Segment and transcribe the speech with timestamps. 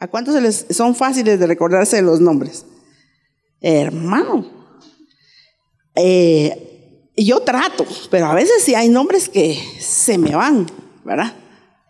[0.00, 2.64] ¿A cuántos les son fáciles de recordarse los nombres?
[3.60, 4.50] Hermano,
[5.94, 10.66] eh, yo trato, pero a veces sí hay nombres que se me van,
[11.04, 11.34] ¿verdad?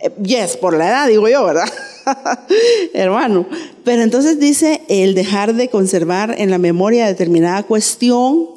[0.00, 1.68] Eh, yes, por la edad digo yo, ¿verdad?
[2.94, 3.46] Hermano,
[3.84, 8.48] pero entonces dice el dejar de conservar en la memoria determinada cuestión,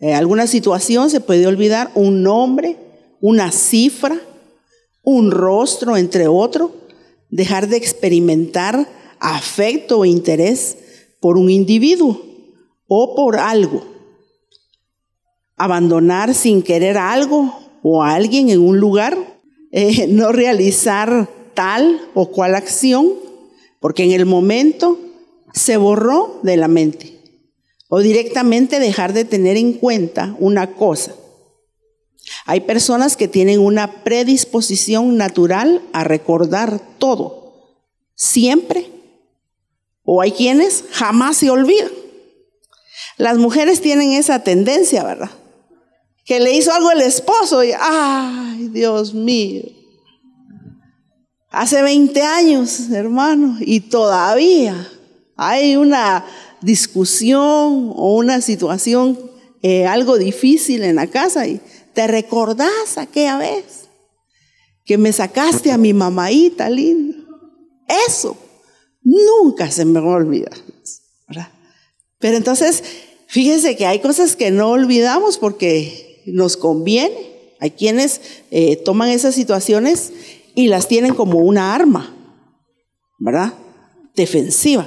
[0.00, 2.76] eh, alguna situación, se puede olvidar un nombre,
[3.20, 4.18] una cifra,
[5.04, 6.70] un rostro, entre otros,
[7.32, 8.86] dejar de experimentar
[9.18, 10.76] afecto o interés
[11.18, 12.20] por un individuo
[12.86, 13.82] o por algo,
[15.56, 19.16] abandonar sin querer algo o a alguien en un lugar,
[19.72, 23.14] eh, no realizar tal o cual acción,
[23.80, 24.98] porque en el momento
[25.54, 27.18] se borró de la mente,
[27.88, 31.14] o directamente dejar de tener en cuenta una cosa.
[32.44, 37.78] Hay personas que tienen una predisposición natural a recordar todo,
[38.14, 38.90] siempre,
[40.02, 41.90] o hay quienes jamás se olvidan.
[43.16, 45.30] Las mujeres tienen esa tendencia, ¿verdad?
[46.24, 49.62] Que le hizo algo el esposo y, ay, Dios mío.
[51.50, 54.88] Hace 20 años, hermano, y todavía
[55.36, 56.24] hay una
[56.60, 59.18] discusión o una situación,
[59.62, 61.60] eh, algo difícil en la casa y
[61.94, 63.88] te recordás aquella vez
[64.84, 67.18] que me sacaste a mi mamaita linda.
[68.08, 68.36] Eso
[69.02, 70.56] nunca se me va a olvidar.
[72.18, 72.84] Pero entonces,
[73.26, 77.32] fíjense que hay cosas que no olvidamos porque nos conviene.
[77.58, 78.20] Hay quienes
[78.52, 80.12] eh, toman esas situaciones
[80.54, 82.14] y las tienen como una arma,
[83.18, 83.54] ¿verdad?
[84.14, 84.86] Defensiva.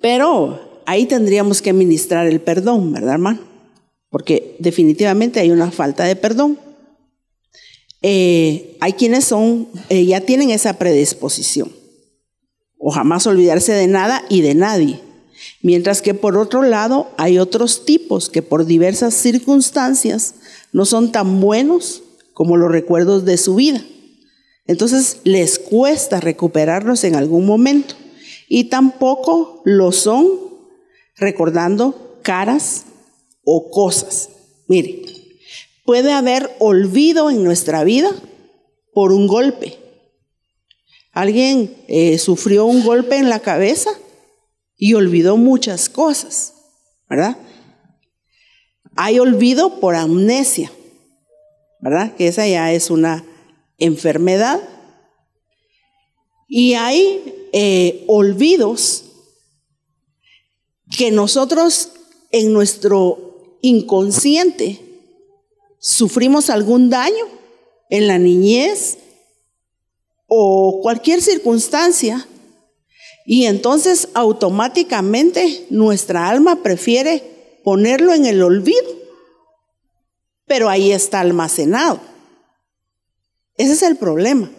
[0.00, 3.47] Pero ahí tendríamos que ministrar el perdón, ¿verdad, hermano?
[4.10, 6.58] Porque definitivamente hay una falta de perdón.
[8.00, 11.72] Eh, hay quienes son, eh, ya tienen esa predisposición
[12.78, 15.00] o jamás olvidarse de nada y de nadie.
[15.62, 20.36] Mientras que por otro lado hay otros tipos que por diversas circunstancias
[20.72, 22.02] no son tan buenos
[22.32, 23.82] como los recuerdos de su vida.
[24.66, 27.94] Entonces les cuesta recuperarlos en algún momento
[28.48, 30.28] y tampoco lo son
[31.16, 32.84] recordando caras
[33.50, 34.28] o cosas.
[34.66, 35.02] Mire,
[35.84, 38.10] puede haber olvido en nuestra vida
[38.92, 39.78] por un golpe
[41.18, 43.90] Alguien eh, sufrió un golpe en la cabeza
[44.76, 46.54] y olvidó muchas cosas,
[47.10, 47.36] ¿verdad?
[48.94, 50.70] Hay olvido por amnesia,
[51.80, 52.14] ¿verdad?
[52.14, 53.24] Que esa ya es una
[53.78, 54.60] enfermedad.
[56.46, 59.06] Y hay eh, olvidos
[60.96, 61.94] que nosotros
[62.30, 63.27] en nuestro
[63.62, 64.80] inconsciente
[65.78, 67.26] sufrimos algún daño
[67.90, 68.98] en la niñez,
[70.28, 72.28] o cualquier circunstancia
[73.24, 78.86] y entonces automáticamente nuestra alma prefiere ponerlo en el olvido,
[80.46, 82.00] pero ahí está almacenado.
[83.56, 84.50] Ese es el problema,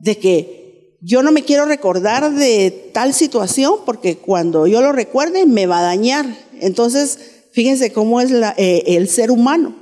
[0.00, 5.46] de que yo no me quiero recordar de tal situación porque cuando yo lo recuerde
[5.46, 6.26] me va a dañar.
[6.60, 9.74] Entonces, fíjense cómo es eh, el ser humano.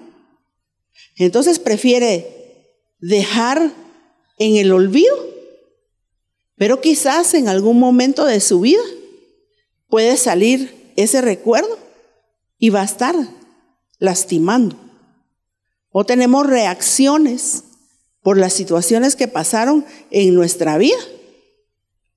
[1.17, 2.71] Entonces prefiere
[3.01, 3.73] dejar
[4.39, 5.17] en el olvido,
[6.55, 8.85] pero quizás en algún momento de su vida
[9.89, 11.77] puede salir ese recuerdo
[12.59, 13.17] y va a estar
[13.99, 14.77] lastimando.
[15.91, 17.65] O tenemos reacciones
[18.23, 21.01] por las situaciones que pasaron en nuestra vida,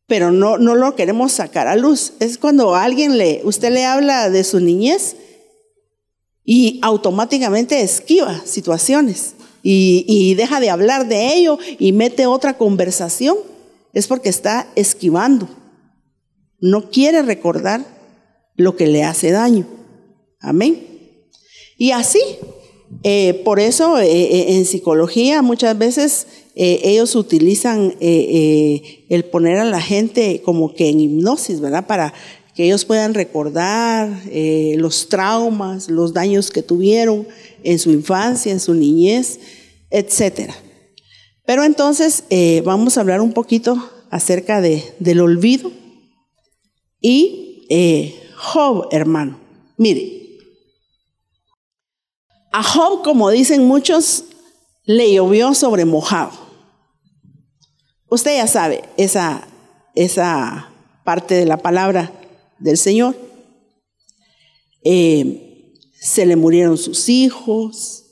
[0.06, 2.13] pero no, no lo queremos sacar a luz.
[2.19, 5.16] Es cuando alguien le, usted le habla de su niñez
[6.50, 13.35] y automáticamente esquiva situaciones y, deja de hablar de ello y mete otra conversación,
[13.91, 15.50] es porque está esquivando.
[16.62, 17.85] No quiere recordar
[18.56, 19.68] lo que le hace daño.
[20.40, 20.88] Amén.
[21.78, 22.22] Y así,
[23.03, 29.82] eh, por eso eh, eh, en psicología muchas veces ellos utilizan el poner a la
[29.82, 31.85] gente como que en hipnosis, ¿verdad?
[31.85, 32.14] Para
[32.57, 34.09] que ellos puedan recordar
[34.77, 37.27] los traumas, los daños que tuvieron
[37.61, 39.39] en su infancia, en su niñez,
[39.91, 40.55] etcétera.
[41.45, 43.77] Pero entonces eh, vamos a hablar un poquito
[44.09, 45.71] acerca de, del olvido
[46.99, 49.39] y eh, Job, hermano.
[49.77, 50.39] Mire,
[52.51, 54.23] a Job, como dicen muchos,
[54.83, 56.31] le llovió sobre mojado.
[58.09, 59.47] Usted ya sabe esa,
[59.93, 60.71] esa
[61.03, 62.11] parte de la palabra
[62.59, 63.15] del Señor.
[64.83, 68.03] Eh, se le murieron sus hijos,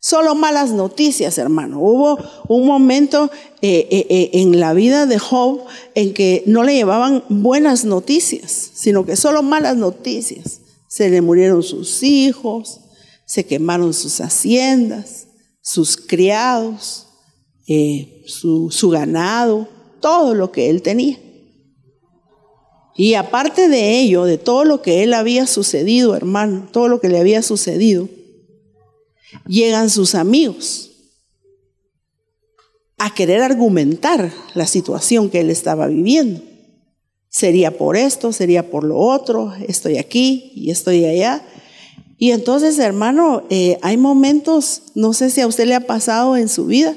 [0.00, 1.80] Solo malas noticias, hermano.
[1.80, 2.18] Hubo
[2.48, 3.30] un momento
[3.60, 5.64] eh, eh, en la vida de Job
[5.96, 10.60] en que no le llevaban buenas noticias, sino que solo malas noticias.
[10.88, 12.80] Se le murieron sus hijos,
[13.26, 15.26] se quemaron sus haciendas,
[15.60, 17.08] sus criados,
[18.24, 19.68] su ganado,
[20.00, 21.18] todo lo que él tenía.
[22.98, 27.08] Y aparte de ello, de todo lo que él había sucedido, hermano, todo lo que
[27.08, 28.08] le había sucedido,
[29.46, 30.90] llegan sus amigos
[32.98, 36.42] a querer argumentar la situación que él estaba viviendo.
[37.28, 41.46] Sería por esto, sería por lo otro, estoy aquí y estoy allá.
[42.18, 46.48] Y entonces, hermano, eh, hay momentos, no sé si a usted le ha pasado en
[46.48, 46.96] su vida,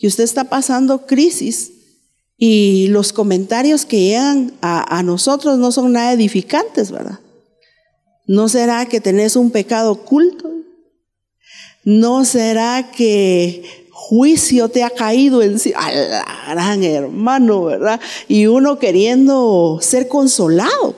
[0.00, 1.77] que usted está pasando crisis
[2.38, 7.18] y los comentarios que llegan a, a nosotros no son nada edificantes, ¿verdad?
[8.26, 10.50] ¿No será que tenés un pecado oculto?
[11.84, 15.80] ¿No será que juicio te ha caído encima?
[16.48, 18.00] gran hermano, ¿verdad?
[18.28, 20.94] Y uno queriendo ser consolado.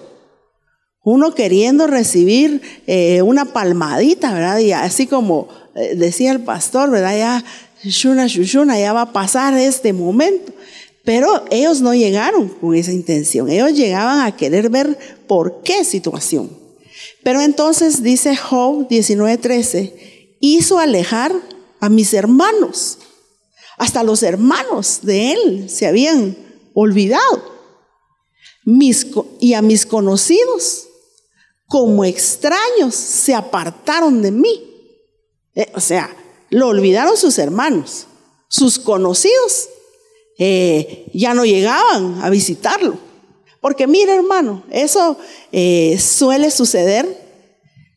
[1.03, 4.59] Uno queriendo recibir eh, una palmadita, ¿verdad?
[4.59, 7.17] Y así como eh, decía el pastor, ¿verdad?
[7.17, 7.45] Ya,
[7.83, 10.53] shuna, shushuna, ya va a pasar este momento.
[11.05, 13.49] Pero ellos no llegaron con esa intención.
[13.49, 16.51] Ellos llegaban a querer ver por qué situación.
[17.23, 21.33] Pero entonces dice Job 19:13, hizo alejar
[21.81, 22.99] a mis hermanos.
[23.79, 26.37] Hasta los hermanos de él se habían
[26.75, 27.51] olvidado.
[28.65, 29.07] Mis,
[29.41, 30.87] y a mis conocidos,
[31.67, 34.67] como extraños, se apartaron de mí.
[35.55, 36.15] Eh, o sea,
[36.51, 38.07] lo olvidaron sus hermanos.
[38.49, 39.69] Sus conocidos
[40.43, 42.97] eh, ya no llegaban a visitarlo.
[43.61, 45.19] Porque mira, hermano, eso
[45.53, 47.07] eh, suele suceder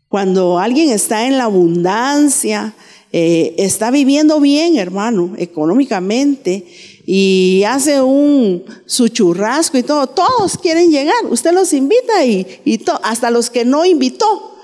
[0.10, 2.74] cuando alguien está en la abundancia,
[3.14, 6.66] eh, está viviendo bien, hermano, económicamente,
[7.06, 11.16] y hace un su churrasco y todo, todos quieren llegar.
[11.30, 12.60] Usted los invita y,
[13.04, 14.58] hasta los que no invitó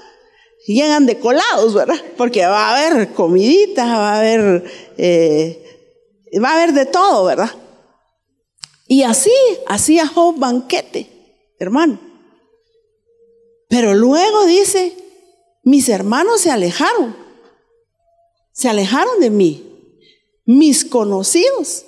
[0.68, 1.96] llegan de colados, ¿verdad?
[2.18, 4.66] Porque va a haber comidita, va a haber,
[6.44, 7.50] va a haber de todo, ¿verdad?
[8.92, 9.32] Y así
[9.68, 11.08] hacía Job banquete,
[11.60, 12.00] hermano.
[13.70, 14.98] Pero luego dice,
[15.64, 17.16] mis hermanos se alejaron,
[18.52, 19.64] se alejaron de mí.
[20.44, 21.86] Mis conocidos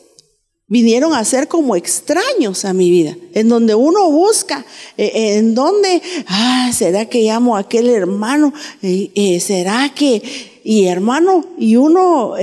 [0.67, 4.63] vinieron a ser como extraños a mi vida, en donde uno busca,
[4.95, 8.53] eh, en donde, ah, ¿será que llamo a aquel hermano?
[8.83, 12.35] Eh, eh, ¿Será que, y hermano, y uno,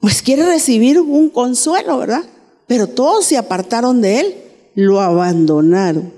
[0.00, 2.24] pues quiere recibir un consuelo, ¿verdad?
[2.66, 4.34] Pero todos se apartaron de él,
[4.74, 6.12] lo abandonaron.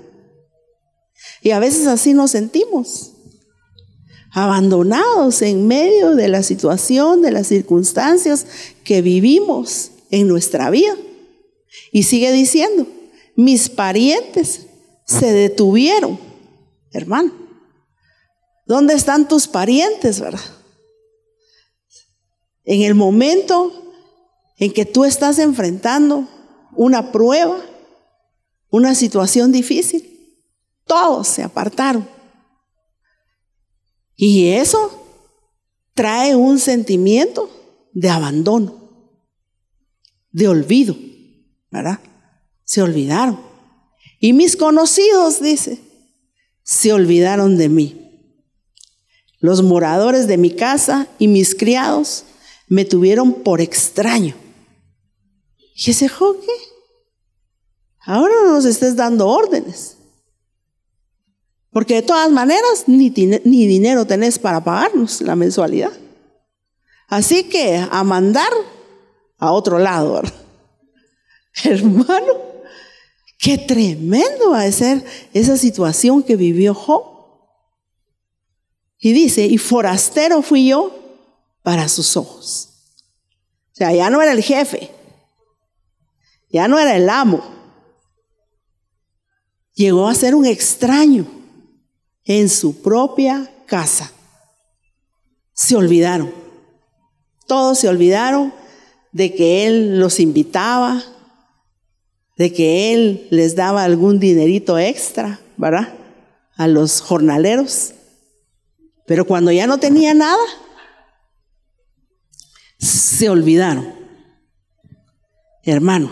[1.41, 3.13] Y a veces así nos sentimos
[4.31, 8.45] abandonados en medio de la situación, de las circunstancias
[8.83, 10.95] que vivimos en nuestra vida.
[11.91, 12.85] Y sigue diciendo,
[13.35, 14.67] mis parientes
[15.05, 16.19] se detuvieron,
[16.91, 17.31] hermano.
[18.67, 20.41] ¿Dónde están tus parientes, verdad?
[22.65, 23.93] En el momento
[24.57, 26.27] en que tú estás enfrentando
[26.77, 27.59] una prueba,
[28.69, 30.43] una situación difícil,
[30.85, 32.07] todos se apartaron.
[34.15, 35.03] Y eso
[35.93, 37.49] trae un sentimiento
[37.93, 39.11] de abandono,
[40.31, 40.95] de olvido,
[41.71, 41.99] ¿verdad?
[42.63, 43.39] Se olvidaron.
[44.19, 45.79] Y mis conocidos, dice,
[46.63, 48.03] se olvidaron de mí.
[49.39, 52.25] Los moradores de mi casa y mis criados
[52.67, 54.35] me tuvieron por extraño.
[55.75, 56.09] Y ese
[58.07, 59.97] ahora no nos estés dando órdenes.
[61.71, 65.91] Porque de todas maneras ni, ni dinero tenés para pagarnos la mensualidad.
[67.07, 68.51] Así que a mandar
[69.37, 70.21] a otro lado.
[71.63, 72.33] Hermano,
[73.37, 77.17] qué tremendo va a ser esa situación que vivió Job.
[78.99, 80.91] Y dice, y forastero fui yo
[81.61, 82.69] para sus ojos.
[83.73, 84.89] O sea, ya no era el jefe,
[86.49, 87.56] ya no era el amo.
[89.77, 91.27] Llegó a ser un extraño
[92.25, 94.11] en su propia casa.
[95.53, 96.33] Se olvidaron.
[97.45, 98.51] Todos se olvidaron
[99.11, 101.03] de que Él los invitaba,
[102.37, 105.93] de que Él les daba algún dinerito extra, ¿verdad?
[106.55, 107.93] A los jornaleros.
[109.05, 110.43] Pero cuando ya no tenía nada,
[112.79, 113.93] se olvidaron.
[115.61, 116.09] Hermano,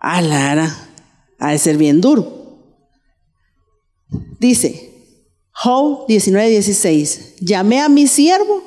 [0.00, 0.85] a la
[1.38, 2.36] ha de ser bien duro.
[4.38, 4.92] Dice,
[5.50, 8.62] Job 19:16, llamé a mi siervo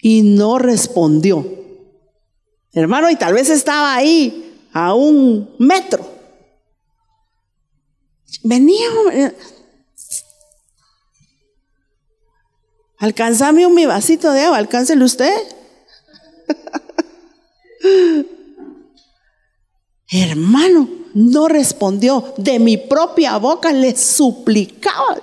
[0.00, 1.44] y no respondió.
[2.72, 6.08] Hermano, y tal vez estaba ahí a un metro.
[8.44, 9.36] Venía, eh,
[12.98, 15.34] alcanzame un mi vasito de agua, alcáncelo usted.
[20.08, 22.34] Hermano, no respondió.
[22.36, 25.20] De mi propia boca le suplicaba.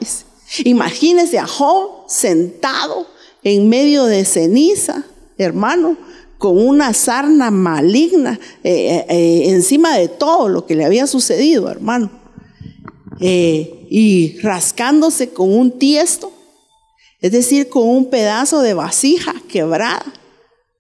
[0.63, 3.08] Imagínese a Job sentado
[3.44, 5.03] en medio de ceniza,
[5.38, 5.98] hermano,
[6.38, 11.70] con una sarna maligna eh, eh, eh, encima de todo lo que le había sucedido,
[11.70, 12.12] hermano.
[13.20, 16.32] y rascándose con un tiesto,
[17.20, 20.06] es decir, con un pedazo de vasija quebrada.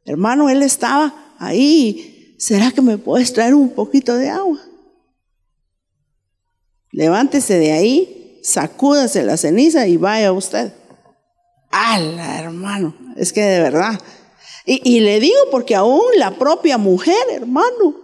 [0.05, 2.35] Hermano, él estaba ahí.
[2.37, 4.59] ¿Será que me puedes traer un poquito de agua?
[6.91, 10.73] Levántese de ahí, sacúdase la ceniza y vaya usted.
[11.71, 12.95] ¡Hala, hermano!
[13.15, 13.99] Es que de verdad.
[14.65, 17.95] Y, le digo porque aún la propia mujer, hermano,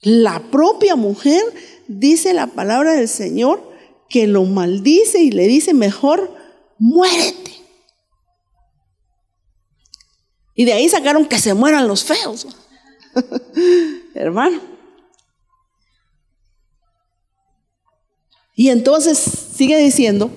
[0.00, 1.42] la propia mujer
[1.86, 3.62] dice la palabra del Señor
[4.08, 6.34] que lo maldice y le dice mejor,
[6.78, 7.52] muérete.
[10.56, 12.48] Y de ahí sacaron que se mueran los feos.
[14.14, 14.77] hermano.
[18.58, 20.32] Y entonces sigue diciendo,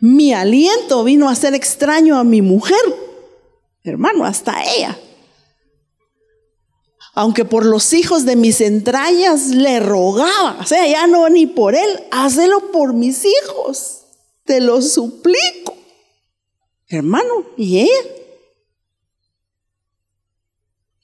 [0.00, 2.80] mi aliento vino a ser extraño a mi mujer,
[3.84, 4.98] hermano, hasta ella.
[7.12, 11.74] Aunque por los hijos de mis entrañas le rogaba, o sea, ya no ni por
[11.74, 14.06] él, hazlo por mis hijos,
[14.44, 15.76] te lo suplico.
[16.88, 18.10] Hermano, ¿y ella?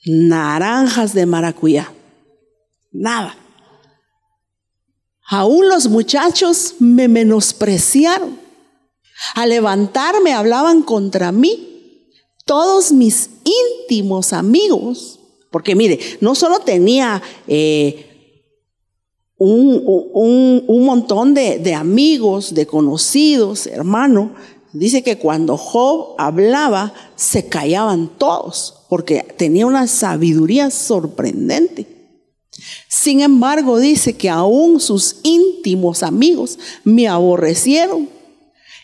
[0.06, 1.92] Naranjas de maracuyá,
[2.90, 3.36] nada.
[5.32, 8.38] Aún los muchachos me menospreciaron.
[9.34, 12.10] Al levantarme hablaban contra mí.
[12.44, 13.30] Todos mis
[13.88, 15.20] íntimos amigos,
[15.50, 18.44] porque mire, no solo tenía eh,
[19.38, 24.34] un, montón de, de amigos, de conocidos, hermano,
[24.74, 31.91] dice que cuando Job hablaba, se callaban todos, porque tenía una sabiduría sorprendente.
[32.88, 38.08] Sin embargo, dice que aún sus íntimos amigos me aborrecieron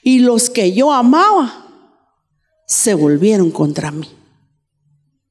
[0.03, 1.67] y los que yo amaba
[2.67, 4.09] se volvieron contra mí.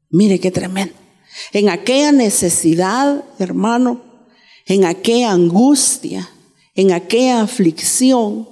[0.09, 0.93] Mire qué tremendo.
[1.53, 4.01] En aquella necesidad, hermano,
[4.65, 6.29] en aquella angustia,
[6.75, 8.47] en aquella aflicción,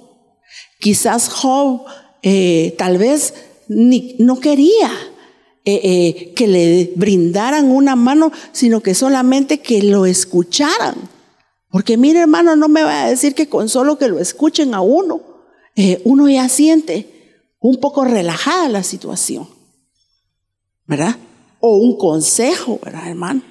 [0.80, 1.84] quizás Job
[2.22, 3.34] eh, tal vez
[3.68, 4.90] ni, no quería
[5.68, 10.94] eh, eh, que le brindaran una mano, sino que solamente que lo escucharan.
[11.72, 14.80] Porque mire hermano, no me va a decir que con solo que lo escuchen a
[14.80, 15.22] uno,
[15.74, 19.48] eh, uno ya siente un poco relajada la situación,
[20.86, 21.16] ¿verdad?
[21.58, 23.42] O un consejo, ¿verdad, hermano?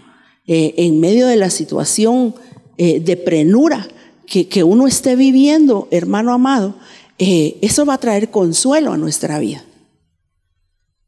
[0.48, 2.36] en medio de la situación
[2.78, 3.88] de prenura
[4.28, 6.76] que, que, uno esté viviendo, hermano amado,
[7.18, 9.66] eso va a traer consuelo a nuestra vida.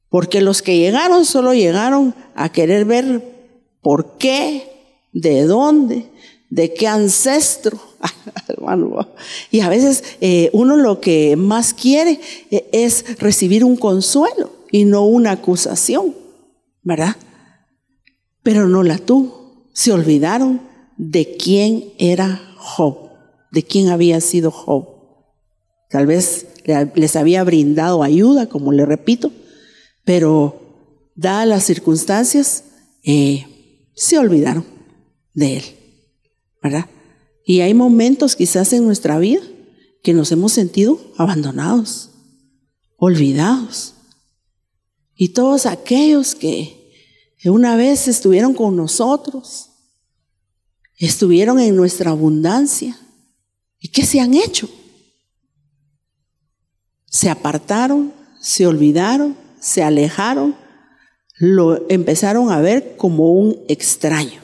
[0.10, 3.22] Porque los que llegaron solo llegaron a querer ver
[3.82, 4.72] por qué,
[5.12, 6.06] de dónde,
[6.50, 7.80] de qué ancestro.
[9.52, 12.20] y a veces eh, uno lo que más quiere
[12.52, 16.16] eh, es recibir un consuelo y no una acusación,
[16.84, 17.16] ¿verdad?
[18.44, 19.68] Pero no la tuvo.
[19.74, 20.62] Se olvidaron
[20.98, 23.10] de quién era Job,
[23.52, 24.88] de quién había sido Job.
[25.90, 26.48] Tal vez
[26.96, 29.32] les había brindado ayuda, como le repito,
[30.08, 32.64] pero dadas las circunstancias,
[33.04, 34.66] eh, se olvidaron
[35.34, 35.64] de Él,
[36.64, 36.86] ¿verdad?
[37.46, 39.42] Y hay momentos quizás en nuestra vida
[40.02, 42.12] que nos hemos sentido abandonados,
[42.96, 43.96] olvidados.
[45.14, 46.94] Y todos aquellos que
[47.44, 49.72] una vez estuvieron con nosotros,
[50.96, 52.98] estuvieron en nuestra abundancia,
[53.78, 54.70] ¿y qué se han hecho?
[57.08, 60.56] Se apartaron, se olvidaron, se alejaron,
[61.40, 64.40] lo empezaron a ver como un extraño.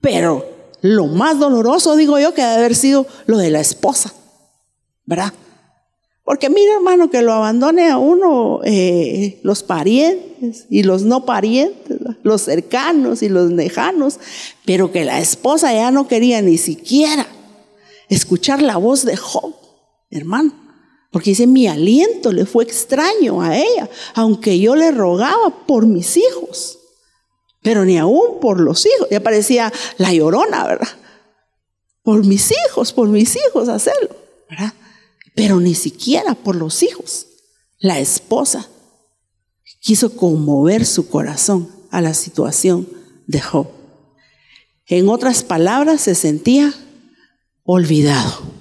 [0.00, 0.46] Pero
[0.80, 4.14] lo más doloroso, digo yo, que debe haber sido lo de la esposa,
[5.04, 5.34] ¿verdad?
[6.24, 11.98] Porque mira, hermano, que lo abandone a uno eh, los parientes y los no parientes,
[12.22, 14.18] los cercanos y los lejanos,
[14.64, 17.26] pero que la esposa ya no quería ni siquiera
[18.08, 19.54] escuchar la voz de Job,
[20.10, 20.65] hermano.
[21.16, 26.18] Porque dice, mi aliento le fue extraño a ella, aunque yo le rogaba por mis
[26.18, 26.78] hijos,
[27.62, 29.08] pero ni aún por los hijos.
[29.10, 30.90] Ya parecía la llorona, ¿verdad?
[32.02, 34.14] Por mis hijos, por mis hijos hacerlo,
[34.50, 34.74] ¿verdad?
[35.34, 37.28] Pero ni siquiera por los hijos.
[37.78, 38.68] La esposa
[39.80, 42.86] quiso conmover su corazón a la situación
[43.26, 43.68] de Job.
[44.84, 46.74] En otras palabras, se sentía
[47.64, 48.55] olvidado.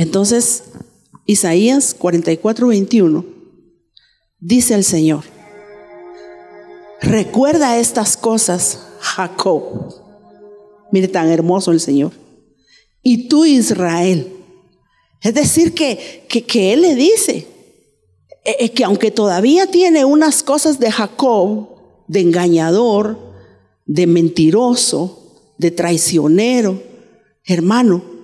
[0.00, 0.64] Entonces,
[1.26, 3.22] Isaías 44, 21,
[4.38, 5.24] dice el Señor,
[7.02, 9.62] recuerda estas cosas, Jacob.
[10.90, 12.12] Mire tan hermoso el Señor.
[13.02, 14.32] Y tú, Israel.
[15.20, 17.46] Es decir, que, que, Él le dice
[18.46, 21.76] eh, eh, que aunque todavía tiene unas cosas de Jacob,
[22.08, 23.18] de engañador,
[23.84, 26.82] de mentiroso, de traicionero,
[27.44, 28.19] hermano,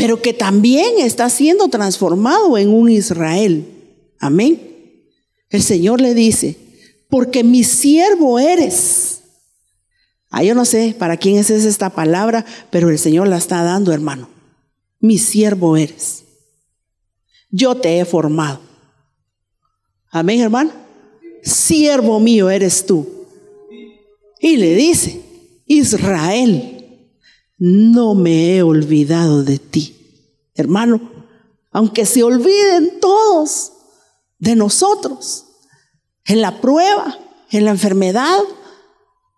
[0.00, 3.66] pero que también está siendo transformado en un Israel.
[4.18, 4.58] Amén.
[5.50, 6.56] El Señor le dice,
[7.10, 9.20] porque mi siervo eres.
[10.30, 13.92] Ah, yo no sé para quién es esta palabra, pero el Señor la está dando,
[13.92, 14.30] hermano.
[15.00, 16.24] Mi siervo eres.
[17.50, 18.58] Yo te he formado.
[20.10, 20.72] Amén, hermano.
[21.42, 23.06] Siervo mío eres tú.
[24.40, 25.20] Y le dice,
[25.66, 26.79] Israel,
[27.60, 29.94] no me he olvidado de ti.
[30.54, 31.00] Hermano,
[31.70, 33.72] aunque se olviden todos
[34.38, 35.44] de nosotros,
[36.24, 37.18] en la prueba,
[37.50, 38.38] en la enfermedad,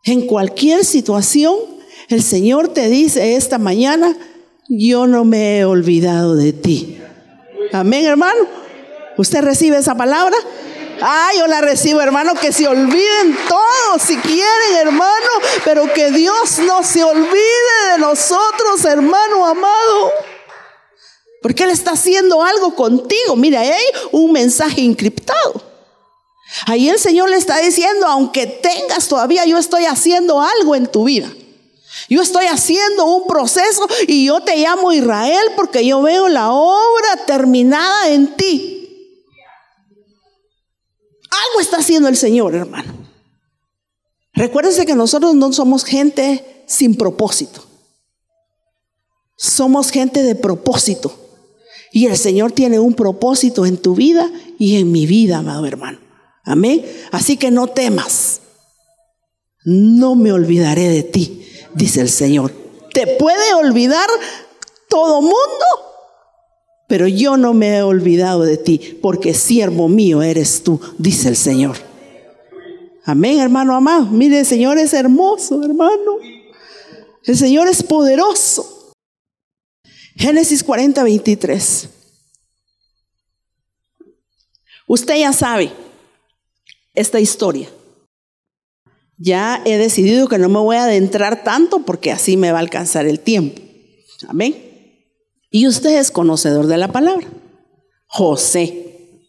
[0.05, 1.57] en cualquier situación,
[2.09, 4.17] el Señor te dice esta mañana,
[4.69, 6.99] yo no me he olvidado de ti.
[7.73, 8.47] Amén, hermano.
[9.19, 10.37] ¿Usted recibe esa palabra?
[11.05, 15.31] Ah, yo la recibo, hermano, que se olviden todos si quieren, hermano,
[15.65, 20.13] pero que Dios no se olvide de nosotros, hermano amado.
[21.43, 23.35] Porque Él está haciendo algo contigo.
[23.35, 23.83] Mira, hay
[24.13, 25.61] un mensaje encriptado.
[26.67, 31.05] Ahí el Señor le está diciendo, aunque tengas todavía, yo estoy haciendo algo en tu
[31.05, 31.29] vida.
[32.09, 37.17] Yo estoy haciendo un proceso y yo te llamo Israel porque yo veo la obra
[37.27, 38.82] terminada en ti.
[41.33, 42.93] Algo está haciendo el Señor, hermano.
[44.35, 47.65] Recuérdense que nosotros no somos gente sin propósito.
[49.37, 51.15] Somos gente de propósito.
[51.91, 55.99] Y el Señor tiene un propósito en tu vida y en mi vida, amado hermano.
[56.45, 56.85] Amén.
[57.11, 58.41] Así que no temas.
[59.65, 62.53] No me olvidaré de ti, dice el Señor.
[62.93, 64.09] Te puede olvidar
[64.89, 65.67] todo mundo,
[66.93, 71.37] pero yo no me he olvidado de ti, porque siervo mío eres tú, dice el
[71.37, 71.79] Señor.
[73.07, 74.05] Amén, hermano amado.
[74.05, 76.19] Mire, el Señor es hermoso, hermano.
[77.25, 78.93] El Señor es poderoso.
[80.17, 81.89] Génesis 40, 23.
[84.87, 85.73] Usted ya sabe
[86.93, 87.71] esta historia.
[89.17, 92.61] Ya he decidido que no me voy a adentrar tanto porque así me va a
[92.61, 93.63] alcanzar el tiempo.
[94.29, 94.72] Amén.
[95.53, 97.29] Y usted es conocedor de la palabra.
[98.07, 99.21] José.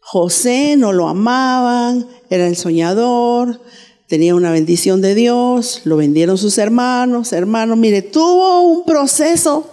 [0.00, 3.60] José no lo amaban, era el soñador,
[4.08, 9.66] tenía una bendición de Dios, lo vendieron sus hermanos, hermanos, mire, tuvo un proceso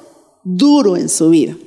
[0.44, 1.58] duro en su vida.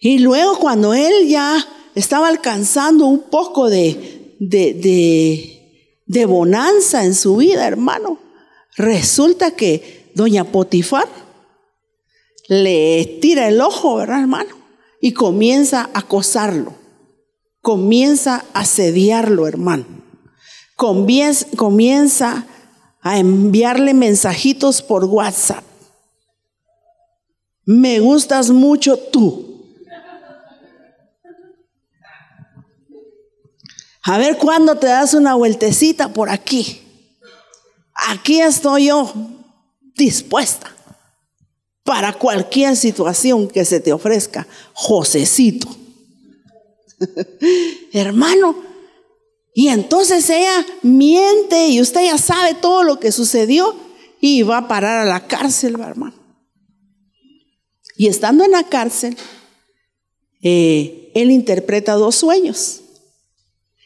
[0.00, 1.58] Y luego cuando él ya
[1.96, 8.20] estaba alcanzando un poco de, de, de, de bonanza en su vida, hermano,
[8.76, 11.25] resulta que doña Potifar
[12.48, 14.54] le tira el ojo, ¿verdad, hermano?
[15.00, 16.74] Y comienza a acosarlo,
[17.60, 19.86] comienza a asediarlo, hermano.
[20.76, 22.46] Comienza,
[23.00, 25.64] a enviarle mensajitos por WhatsApp.
[27.64, 29.44] Me gustas mucho tú.
[34.02, 36.82] A ver cuándo te das una vueltecita por aquí.
[37.94, 39.12] Aquí estoy yo
[39.94, 40.75] dispuesta
[41.86, 44.46] para cualquier situación que se te ofrezca.
[44.74, 45.68] Josecito.
[47.92, 48.56] Hermano.
[49.54, 53.74] Y entonces ella miente y usted ya sabe todo lo que sucedió
[54.20, 56.14] y va a parar a la cárcel, hermano.
[57.96, 59.16] Y estando en la cárcel,
[60.42, 62.82] eh, él interpreta dos sueños.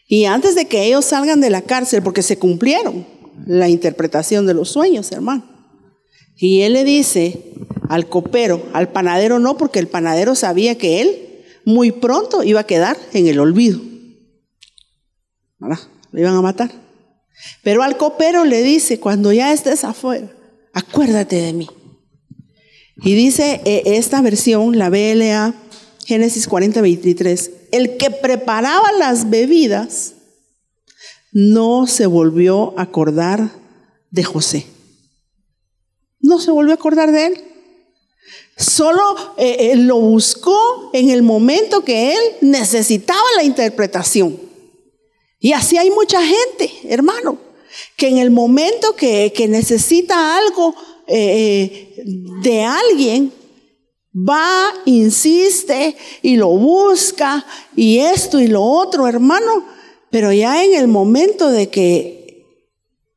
[0.09, 3.07] Y antes de que ellos salgan de la cárcel, porque se cumplieron
[3.47, 5.45] la interpretación de los sueños, hermano.
[6.37, 7.53] Y él le dice
[7.91, 12.67] al copero, al panadero no, porque el panadero sabía que él muy pronto iba a
[12.67, 13.81] quedar en el olvido.
[15.59, 16.71] Lo iban a matar.
[17.65, 20.31] Pero al copero le dice, cuando ya estés afuera,
[20.73, 21.69] acuérdate de mí.
[23.03, 25.53] Y dice eh, esta versión, la BLA,
[26.07, 30.15] Génesis 40, 23, el que preparaba las bebidas
[31.33, 33.51] no se volvió a acordar
[34.13, 34.67] de José.
[36.21, 37.45] No se volvió a acordar de él.
[38.57, 44.39] Solo eh, eh, lo buscó en el momento que él necesitaba la interpretación.
[45.39, 47.39] Y así hay mucha gente, hermano,
[47.97, 50.75] que en el momento que, necesita algo
[51.07, 52.05] eh,
[52.43, 53.33] de alguien,
[54.15, 59.65] va, insiste y lo busca y esto y lo otro, hermano,
[60.11, 62.45] pero ya en el momento de que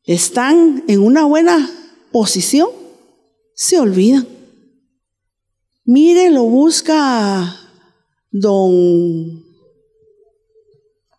[0.05, 1.69] están en una buena
[2.11, 2.69] posición,
[3.55, 4.32] se olvidan.
[5.85, 7.59] Mire, lo busca
[8.31, 9.43] don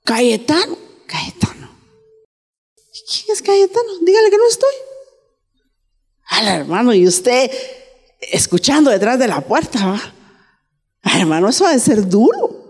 [0.05, 0.79] Cayetano.
[1.07, 1.71] Cayetano.
[2.75, 3.99] ¿Quién es Cayetano?
[4.03, 4.75] Dígale que no estoy.
[6.27, 7.51] Al hermano, y usted
[8.33, 10.15] escuchando detrás de la puerta, ¿va?
[11.21, 12.65] hermano, eso va a ser duro.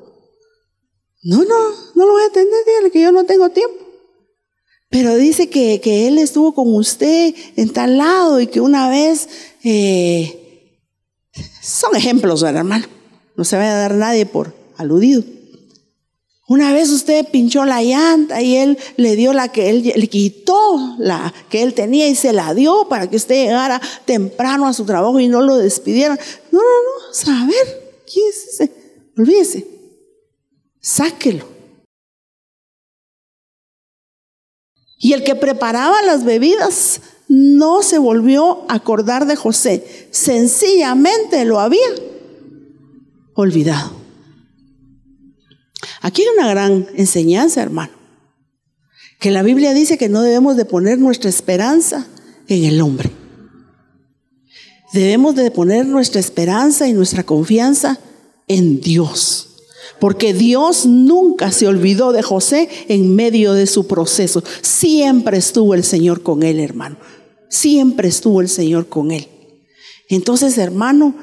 [1.23, 3.85] No, no, no lo voy a atender, dígale que yo no tengo tiempo.
[4.91, 9.29] Pero dice que, que él estuvo con usted en tal lado y que una vez
[9.63, 10.44] eh,
[11.65, 12.87] son ejemplos, hermano.
[13.37, 15.25] No se va a dar nadie por aludido.
[16.47, 20.95] Una vez usted pinchó la llanta y él le dio la que él le quitó
[20.99, 24.85] la que él tenía y se la dio para que usted llegara temprano a su
[24.85, 26.19] trabajo y no lo despidieran.
[26.53, 28.73] No, no, no, saber quién es ese.
[29.17, 29.67] Olvídese.
[30.81, 31.49] Sáquelo.
[34.99, 41.61] Y el que preparaba las bebidas no se volvió a acordar de José, sencillamente lo
[41.61, 41.89] había
[43.35, 43.93] olvidado.
[46.01, 47.93] Aquí hay una gran enseñanza, hermano,
[49.19, 52.07] que la Biblia dice que no debemos de poner nuestra esperanza
[52.49, 53.11] en el hombre.
[54.93, 57.99] Debemos de poner nuestra esperanza y nuestra confianza
[58.47, 59.54] en Dios.
[60.01, 64.43] Porque Dios nunca se olvidó de José en medio de su proceso.
[64.63, 66.97] Siempre estuvo el Señor con él, hermano.
[67.49, 69.29] Siempre estuvo el Señor con él.
[70.09, 71.15] Entonces, hermano,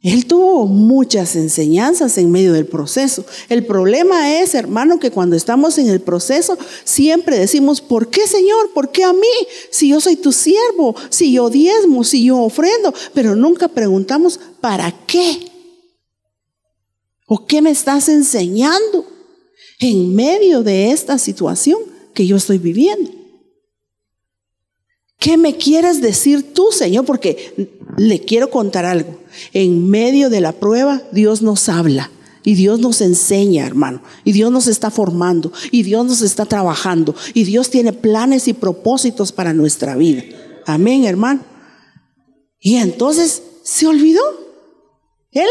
[0.00, 3.24] él tuvo muchas enseñanzas en medio del proceso.
[3.48, 8.70] El problema es, hermano, que cuando estamos en el proceso siempre decimos, ¿por qué Señor?
[8.72, 9.26] ¿Por qué a mí?
[9.70, 14.94] Si yo soy tu siervo, si yo diezmo, si yo ofrendo, pero nunca preguntamos, ¿para
[15.06, 15.48] qué?
[17.28, 19.06] ¿O qué me estás enseñando
[19.80, 21.78] en medio de esta situación
[22.14, 23.12] que yo estoy viviendo?
[25.18, 27.04] ¿Qué me quieres decir tú, Señor?
[27.04, 29.18] Porque le quiero contar algo.
[29.52, 32.10] En medio de la prueba, Dios nos habla.
[32.44, 34.00] Y Dios nos enseña, hermano.
[34.24, 35.52] Y Dios nos está formando.
[35.70, 37.14] Y Dios nos está trabajando.
[37.34, 40.24] Y Dios tiene planes y propósitos para nuestra vida.
[40.64, 41.42] Amén, hermano.
[42.60, 44.22] Y entonces se olvidó.
[45.32, 45.48] Él,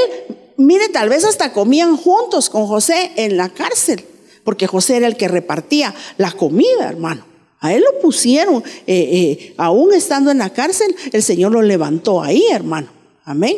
[0.57, 4.03] mire, tal vez hasta comían juntos con José en la cárcel.
[4.43, 7.25] Porque José era el que repartía la comida, hermano.
[7.59, 12.21] A él lo pusieron, eh, eh, aún estando en la cárcel, el Señor lo levantó
[12.21, 12.89] ahí, hermano.
[13.23, 13.57] Amén.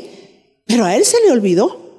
[0.66, 1.90] Pero a él se le olvidó.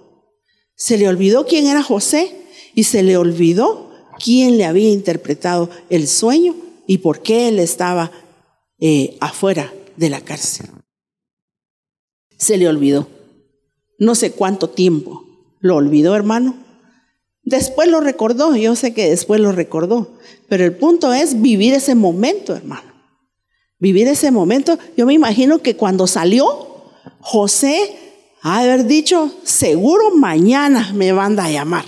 [0.74, 2.34] Se le olvidó quién era José
[2.74, 3.90] y se le olvidó
[4.22, 6.54] quién le había interpretado el sueño
[6.86, 8.10] y por qué él estaba
[8.78, 10.66] eh, afuera de la cárcel.
[12.38, 13.08] Se le olvidó.
[14.00, 15.24] No sé cuánto tiempo.
[15.60, 16.56] ¿Lo olvidó, hermano?
[17.42, 21.94] Después lo recordó, yo sé que después lo recordó, pero el punto es vivir ese
[21.94, 22.92] momento, hermano.
[23.78, 24.78] Vivir ese momento.
[24.96, 26.46] Yo me imagino que cuando salió,
[27.20, 27.96] José
[28.42, 31.84] ha haber dicho, seguro mañana me van a llamar.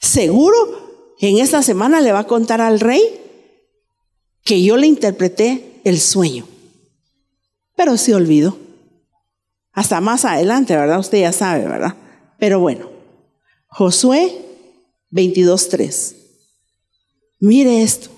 [0.00, 3.02] Seguro en esta semana le va a contar al rey
[4.44, 6.46] que yo le interpreté el sueño.
[7.76, 8.67] Pero se olvidó.
[9.78, 10.98] Hasta más adelante, ¿verdad?
[10.98, 11.94] Usted ya sabe, ¿verdad?
[12.40, 12.90] Pero bueno.
[13.68, 14.36] Josué
[15.12, 16.16] 22.3.
[17.38, 18.10] Mire esto.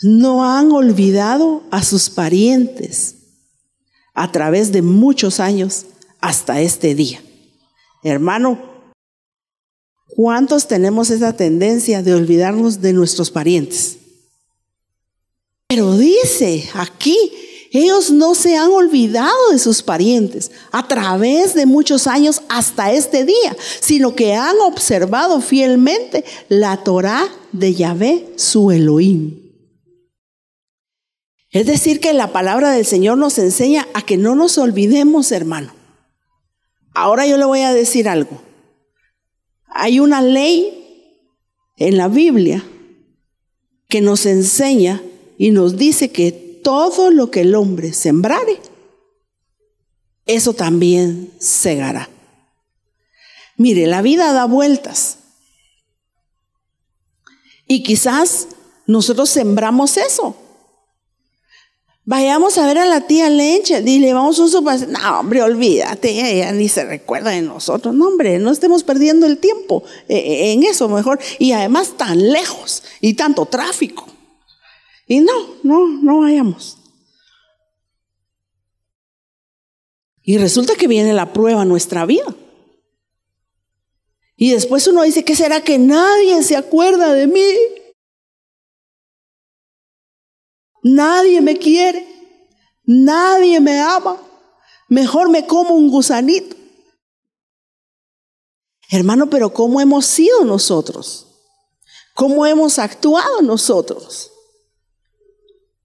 [0.00, 3.16] No han olvidado a sus parientes
[4.14, 5.84] a través de muchos años
[6.22, 7.22] hasta este día.
[8.02, 8.58] Hermano,
[10.16, 13.98] ¿cuántos tenemos esa tendencia de olvidarnos de nuestros parientes?
[15.68, 17.43] Pero dice aquí
[17.80, 23.24] ellos no se han olvidado de sus parientes a través de muchos años hasta este
[23.24, 29.40] día, sino que han observado fielmente la Torah de Yahvé, su Elohim.
[31.50, 35.74] Es decir, que la palabra del Señor nos enseña a que no nos olvidemos, hermano.
[36.94, 38.40] Ahora yo le voy a decir algo.
[39.66, 41.12] Hay una ley
[41.76, 42.64] en la Biblia
[43.88, 45.02] que nos enseña
[45.38, 48.58] y nos dice que todo lo que el hombre sembrare,
[50.26, 52.08] eso también segará.
[53.56, 55.18] Mire, la vida da vueltas.
[57.68, 58.48] Y quizás
[58.86, 60.36] nosotros sembramos eso.
[62.06, 64.88] Vayamos a ver a la tía Leche, dile, vamos a un super...
[64.88, 67.94] No, hombre, olvídate, ella ni se recuerda de nosotros.
[67.94, 71.18] No, hombre, no estemos perdiendo el tiempo eh, eh, en eso mejor.
[71.38, 74.13] Y además tan lejos y tanto tráfico.
[75.06, 76.78] Y no, no, no vayamos.
[80.22, 82.34] Y resulta que viene la prueba nuestra vida.
[84.36, 87.44] Y después uno dice, ¿qué será que nadie se acuerda de mí?
[90.82, 92.06] Nadie me quiere,
[92.84, 94.20] nadie me ama,
[94.88, 96.56] mejor me como un gusanito.
[98.90, 101.26] Hermano, pero ¿cómo hemos sido nosotros?
[102.14, 104.33] ¿Cómo hemos actuado nosotros?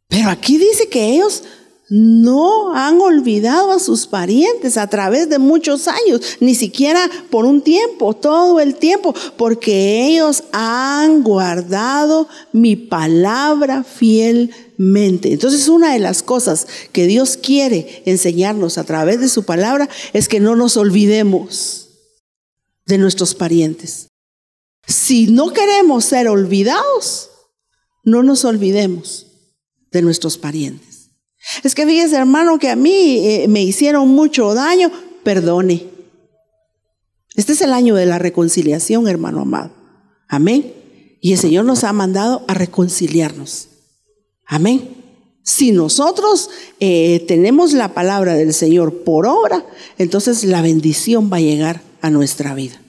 [0.09, 1.43] Pero aquí dice que ellos
[1.89, 7.61] no han olvidado a sus parientes a través de muchos años, ni siquiera por un
[7.61, 15.33] tiempo, todo el tiempo, porque ellos han guardado mi palabra fielmente.
[15.33, 20.27] Entonces una de las cosas que Dios quiere enseñarnos a través de su palabra es
[20.27, 21.89] que no nos olvidemos
[22.85, 24.07] de nuestros parientes.
[24.87, 27.29] Si no queremos ser olvidados,
[28.03, 29.28] no nos olvidemos
[29.91, 31.11] de nuestros parientes.
[31.63, 34.91] Es que fíjese, hermano, que a mí eh, me hicieron mucho daño,
[35.23, 35.87] perdone.
[37.35, 39.71] Este es el año de la reconciliación, hermano amado.
[40.27, 40.73] Amén.
[41.21, 43.69] Y el Señor nos ha mandado a reconciliarnos.
[44.45, 44.95] Amén.
[45.43, 46.49] Si nosotros
[46.79, 49.65] eh, tenemos la palabra del Señor por obra,
[49.97, 52.81] entonces la bendición va a llegar a nuestra vida.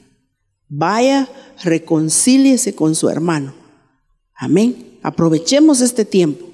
[0.68, 1.28] Vaya,
[1.62, 3.54] reconcíliese con su hermano.
[4.34, 4.98] Amén.
[5.02, 6.49] Aprovechemos este tiempo.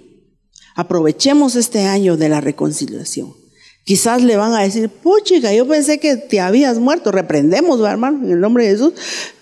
[0.77, 3.35] Aprovechemos este año de la reconciliación.
[3.83, 7.13] Quizás le van a decir, puchica, yo pensé que te habías muerto.
[7.13, 8.93] Reprendemos, hermano, en el nombre de Jesús.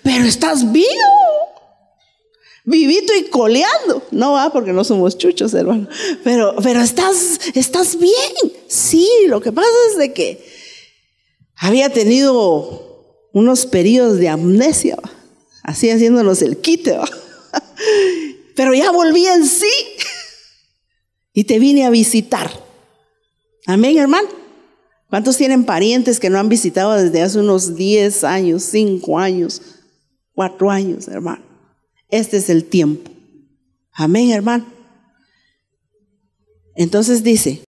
[0.05, 0.87] Pero estás vivo.
[2.65, 4.07] Vivito y coleando.
[4.13, 5.89] No va porque no somos chuchos, hermano.
[6.23, 8.53] Pero, pero estás, estás bien.
[8.69, 10.47] Sí, lo que pasa es de que
[11.57, 14.99] había tenido unos periodos de amnesia,
[15.65, 16.97] así haciéndonos el quite.
[18.55, 19.67] Pero ya volví en sí
[21.35, 22.51] y te vine a visitar.
[23.67, 24.29] Amén, hermano.
[25.11, 29.61] ¿Cuántos tienen parientes que no han visitado desde hace unos 10 años, 5 años,
[30.35, 31.45] 4 años, hermano?
[32.09, 33.11] Este es el tiempo.
[33.93, 34.67] Amén, hermano.
[36.77, 37.63] Entonces dice,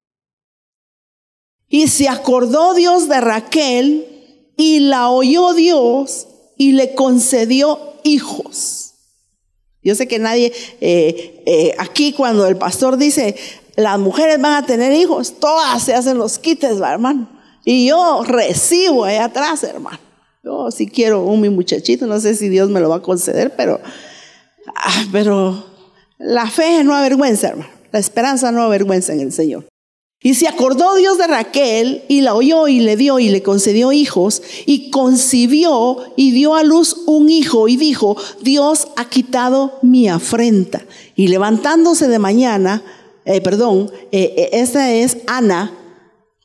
[1.68, 8.86] y se acordó Dios de Raquel y la oyó Dios y le concedió hijos.
[9.87, 13.37] Yo sé que nadie, eh, eh, aquí cuando el pastor dice,
[13.77, 17.29] las mujeres van a tener hijos, todas se hacen los quites, hermano.
[17.64, 20.01] Y yo recibo ahí atrás, hermano.
[20.42, 23.55] Yo sí quiero un mi muchachito, no sé si Dios me lo va a conceder,
[23.55, 23.81] pero,
[24.75, 25.64] ah, pero
[26.18, 27.70] la fe no avergüenza, hermano.
[27.92, 29.66] La esperanza no avergüenza en el Señor.
[30.22, 33.92] Y se acordó Dios de Raquel y la oyó y le dio y le concedió
[33.92, 40.09] hijos y concibió y dio a luz un hijo y dijo, Dios ha quitado mi
[40.09, 40.85] afrenta.
[41.14, 42.83] Y levantándose de mañana,
[43.26, 45.72] eh, perdón, eh, eh, esta es Ana,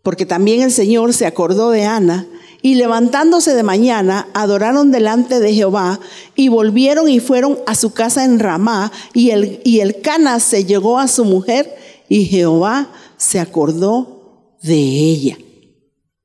[0.03, 2.27] porque también el Señor se acordó de Ana,
[2.63, 5.99] y levantándose de mañana, adoraron delante de Jehová
[6.36, 10.65] y volvieron y fueron a su casa en Ramá, y el, y el Cana se
[10.65, 11.75] llegó a su mujer,
[12.10, 12.89] y Jehová
[13.21, 15.38] se acordó de ella.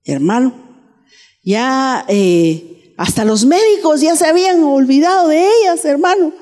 [0.03, 0.55] Hermano,
[1.43, 6.33] ya eh, hasta los médicos ya se habían olvidado de ellas, hermano.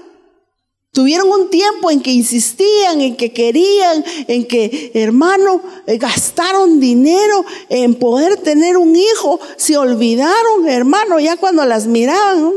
[0.92, 7.44] Tuvieron un tiempo en que insistían, en que querían, en que, hermano, eh, gastaron dinero
[7.68, 9.40] en poder tener un hijo.
[9.56, 12.52] Se olvidaron, hermano, ya cuando las miraban, mm,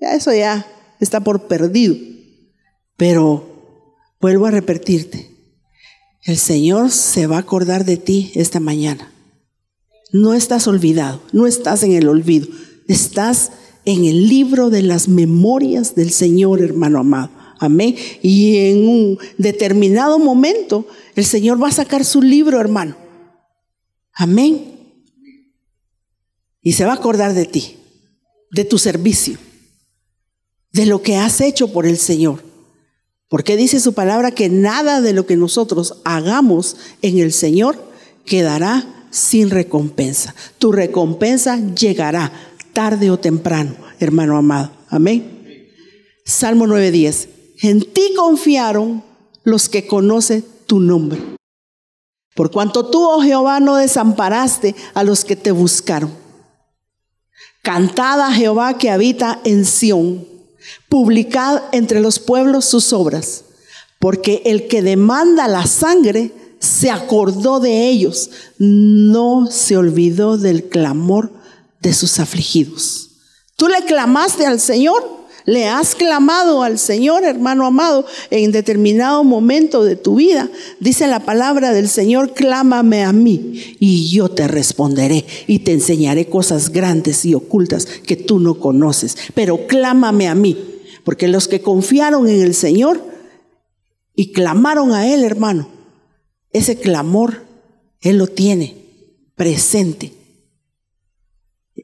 [0.00, 0.64] ya eso ya
[1.00, 1.96] está por perdido.
[2.96, 3.42] Pero
[4.20, 5.37] vuelvo a repetirte,
[6.28, 9.10] el Señor se va a acordar de ti esta mañana.
[10.12, 12.48] No estás olvidado, no estás en el olvido,
[12.86, 13.50] estás
[13.86, 17.30] en el libro de las memorias del Señor, hermano amado.
[17.58, 17.96] Amén.
[18.20, 20.86] Y en un determinado momento
[21.16, 22.94] el Señor va a sacar su libro, hermano.
[24.12, 24.74] Amén.
[26.60, 27.76] Y se va a acordar de ti,
[28.50, 29.38] de tu servicio,
[30.72, 32.47] de lo que has hecho por el Señor.
[33.28, 37.76] Porque dice su palabra que nada de lo que nosotros hagamos en el Señor
[38.24, 40.34] quedará sin recompensa.
[40.58, 42.32] Tu recompensa llegará
[42.72, 44.72] tarde o temprano, hermano amado.
[44.88, 45.70] Amén.
[46.24, 47.28] Salmo 9:10.
[47.60, 49.02] En ti confiaron
[49.44, 51.20] los que conocen tu nombre.
[52.34, 56.12] Por cuanto tú, oh Jehová, no desamparaste a los que te buscaron.
[57.62, 60.37] Cantad Jehová que habita en Sión
[60.88, 63.44] Publicad entre los pueblos sus obras,
[63.98, 71.32] porque el que demanda la sangre se acordó de ellos, no se olvidó del clamor
[71.80, 73.10] de sus afligidos.
[73.56, 75.17] Tú le clamaste al Señor,
[75.48, 80.50] le has clamado al Señor, hermano amado, en determinado momento de tu vida.
[80.78, 86.26] Dice la palabra del Señor, clámame a mí y yo te responderé y te enseñaré
[86.26, 89.16] cosas grandes y ocultas que tú no conoces.
[89.32, 90.58] Pero clámame a mí,
[91.02, 93.02] porque los que confiaron en el Señor
[94.14, 95.70] y clamaron a Él, hermano,
[96.52, 97.46] ese clamor
[98.02, 98.76] Él lo tiene
[99.34, 100.12] presente.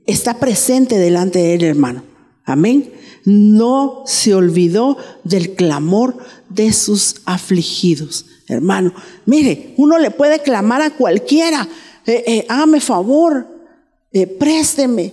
[0.05, 2.14] Está presente delante de Él, hermano.
[2.45, 2.93] Amén
[3.25, 6.17] no se olvidó del clamor
[6.51, 8.27] de sus afligidos.
[8.47, 8.93] Hermano,
[9.25, 11.67] mire, uno le puede clamar a cualquiera,
[12.07, 13.47] eh, eh, hágame favor,
[14.13, 15.13] eh, présteme,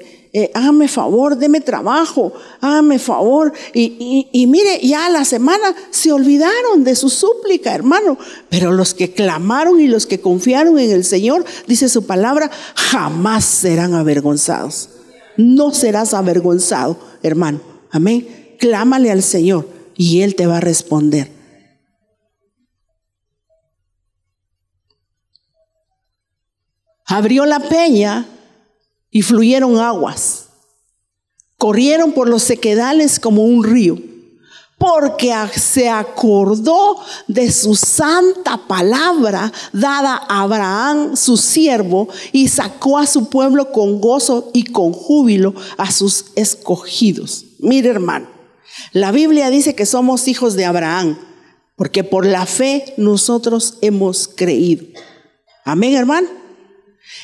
[0.54, 3.52] hágame favor, deme trabajo, hágame favor.
[3.74, 8.18] Y, y, mire, ya a la semana se olvidaron de su súplica, hermano.
[8.50, 13.44] Pero los que clamaron y los que confiaron en el Señor, dice su palabra, jamás
[13.44, 14.90] serán avergonzados.
[15.38, 17.62] No serás avergonzado, hermano.
[17.92, 18.56] Amén.
[18.60, 21.32] Clámale al Señor y Él te va a responder.
[27.06, 28.26] Abrió la peña
[29.10, 30.48] y fluyeron aguas.
[31.58, 33.98] Corrieron por los sequedales como un río,
[34.82, 43.06] porque se acordó de su santa palabra dada a Abraham, su siervo, y sacó a
[43.06, 47.46] su pueblo con gozo y con júbilo a sus escogidos.
[47.60, 48.28] Mire hermano,
[48.92, 51.16] la Biblia dice que somos hijos de Abraham,
[51.76, 54.88] porque por la fe nosotros hemos creído.
[55.64, 56.41] Amén hermano.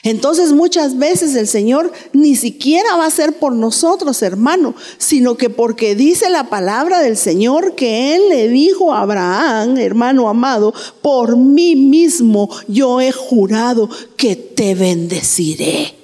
[0.03, 5.49] Entonces muchas veces el Señor ni siquiera va a ser por nosotros, hermano, sino que
[5.49, 11.35] porque dice la palabra del Señor que Él le dijo a Abraham, hermano amado, por
[11.35, 15.95] mí mismo yo he jurado que te bendeciré.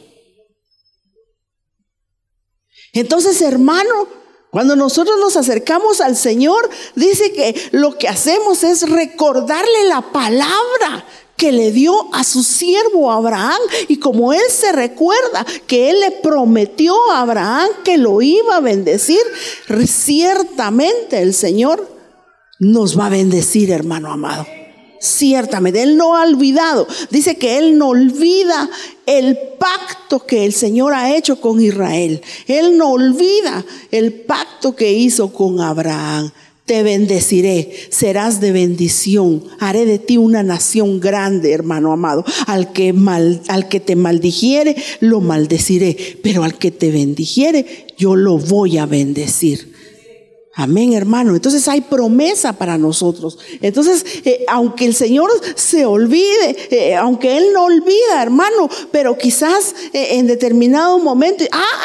[2.93, 4.07] Entonces, hermano,
[4.51, 11.03] cuando nosotros nos acercamos al Señor, dice que lo que hacemos es recordarle la palabra
[11.37, 13.59] que le dio a su siervo Abraham.
[13.87, 18.61] Y como él se recuerda que él le prometió a Abraham que lo iba a
[18.61, 19.21] bendecir,
[19.85, 21.87] ciertamente el Señor
[22.59, 24.45] nos va a bendecir, hermano amado.
[25.03, 26.87] Ciertamente, Él no ha olvidado.
[27.09, 28.69] Dice que Él no olvida
[29.05, 32.21] el pacto que el Señor ha hecho con Israel.
[32.47, 36.31] Él no olvida el pacto que hizo con Abraham.
[36.65, 39.43] Te bendeciré, serás de bendición.
[39.59, 42.23] Haré de ti una nación grande, hermano amado.
[42.47, 45.97] Al que, mal, al que te maldijere, lo maldeciré.
[46.23, 49.72] Pero al que te bendijere, yo lo voy a bendecir.
[50.55, 51.33] Amén, hermano.
[51.33, 53.39] Entonces hay promesa para nosotros.
[53.59, 59.73] Entonces, eh, aunque el Señor se olvide, eh, aunque Él no olvida, hermano, pero quizás
[59.93, 61.81] eh, en determinado momento, ah,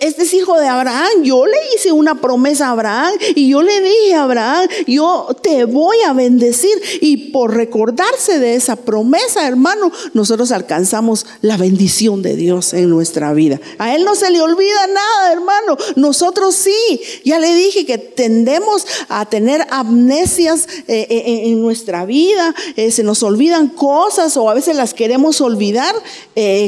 [0.00, 3.80] este es hijo de Abraham, yo le hice una promesa a Abraham y yo le
[3.80, 6.76] dije a Abraham, yo te voy a bendecir.
[7.00, 13.32] Y por recordarse de esa promesa, hermano, nosotros alcanzamos la bendición de Dios en nuestra
[13.32, 13.60] vida.
[13.78, 15.76] A Él no se le olvida nada, hermano.
[15.94, 17.00] Nosotros sí.
[17.24, 22.52] Ya le dije que tendemos a tener amnesias eh, eh, eh, en nuestra vida,
[22.90, 25.94] se nos olvidan cosas o a veces las queremos olvidar,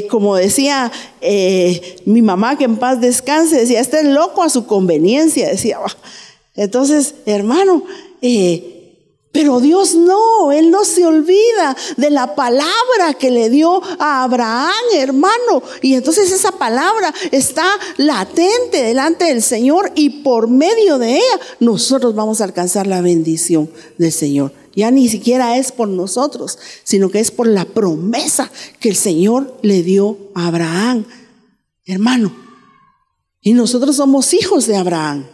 [0.09, 0.93] como decía
[2.05, 5.79] mi mamá que en paz descanse, decía, este es loco a su conveniencia, decía.
[6.55, 7.83] Entonces, hermano,
[9.33, 14.73] pero Dios no, Él no se olvida de la palabra que le dio a Abraham,
[14.95, 15.63] hermano.
[15.83, 17.65] Y entonces esa palabra está
[17.97, 23.71] latente delante del Señor y por medio de ella nosotros vamos a alcanzar la bendición
[23.99, 24.53] del Señor.
[24.75, 29.57] Ya ni siquiera es por nosotros, sino que es por la promesa que el Señor
[29.63, 31.05] le dio a Abraham,
[31.87, 32.35] hermano.
[33.41, 35.27] Y nosotros somos hijos de Abraham.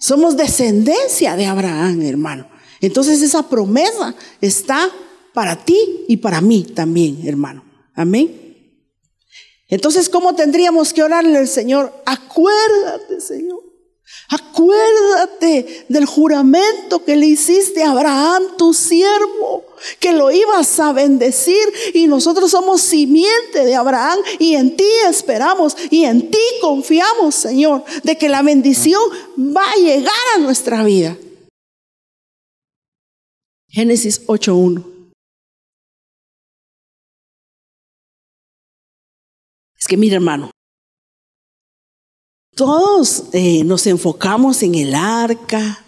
[0.00, 2.57] Somos descendencia de Abraham, hermano.
[2.80, 4.90] Entonces esa promesa está
[5.32, 7.64] para ti y para mí también, hermano.
[7.94, 8.48] Amén.
[9.68, 11.92] Entonces, ¿cómo tendríamos que orarle al Señor?
[12.06, 13.68] Acuérdate, Señor.
[14.30, 19.64] Acuérdate del juramento que le hiciste a Abraham, tu siervo,
[20.00, 25.76] que lo ibas a bendecir y nosotros somos simiente de Abraham y en ti esperamos
[25.90, 29.00] y en ti confiamos, Señor, de que la bendición
[29.38, 31.16] va a llegar a nuestra vida.
[33.68, 35.12] Génesis 8.1.
[39.78, 40.50] Es que mira hermano,
[42.56, 45.84] todos eh, nos enfocamos en el arca,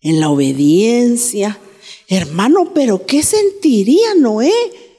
[0.00, 1.60] en la obediencia,
[2.08, 4.52] Hermano, pero ¿qué sentiría Noé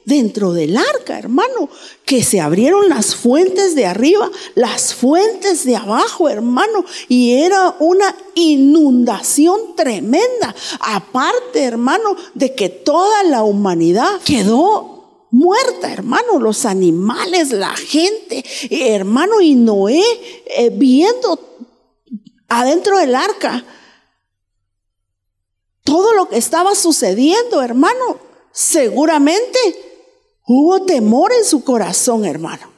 [0.08, 1.68] dentro del arca, hermano?
[2.04, 8.16] Que se abrieron las fuentes de arriba, las fuentes de abajo, hermano, y era una
[8.34, 10.54] inundación tremenda.
[10.80, 19.42] Aparte, hermano, de que toda la humanidad quedó muerta, hermano, los animales, la gente, hermano,
[19.42, 20.02] y Noé
[20.46, 21.38] eh, viendo
[22.48, 23.62] adentro del arca
[25.84, 28.18] todo lo que estaba sucediendo, hermano,
[28.52, 29.87] seguramente
[30.48, 32.72] hubo temor en su corazón, hermano.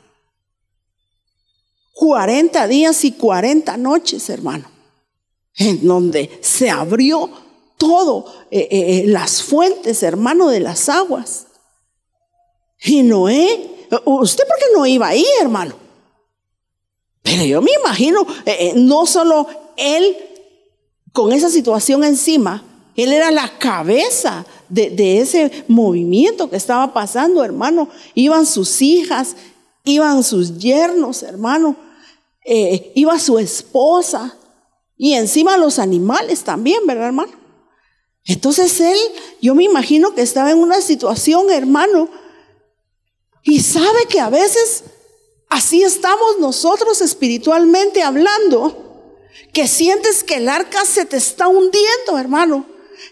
[1.95, 4.69] 40 días y 40 noches, hermano,
[5.55, 7.31] en donde se abrió
[7.77, 11.47] todo, eh, eh, eh, las fuentes, hermano, de las aguas.
[12.83, 15.75] Y Noé, ¿usted por qué no iba ahí, hermano?
[17.23, 18.27] Pero yo me imagino,
[18.77, 19.47] no solo
[19.77, 20.17] él
[21.13, 22.65] con esa situación encima,
[22.97, 27.89] él era la cabeza de, ese movimiento que estaba pasando, hermano.
[28.15, 29.37] Iban sus hijas,
[29.85, 31.77] iban sus yernos, hermano.
[32.45, 34.37] Eh, iba su esposa.
[34.97, 37.33] Y encima los animales también, ¿verdad, hermano?
[38.25, 38.99] Entonces él,
[39.41, 42.09] yo me imagino que estaba en una situación, hermano,
[43.43, 44.85] y sabe que a veces
[45.49, 49.17] así estamos nosotros espiritualmente hablando,
[49.55, 52.70] que sientes que el arca se te está hundiendo, hermano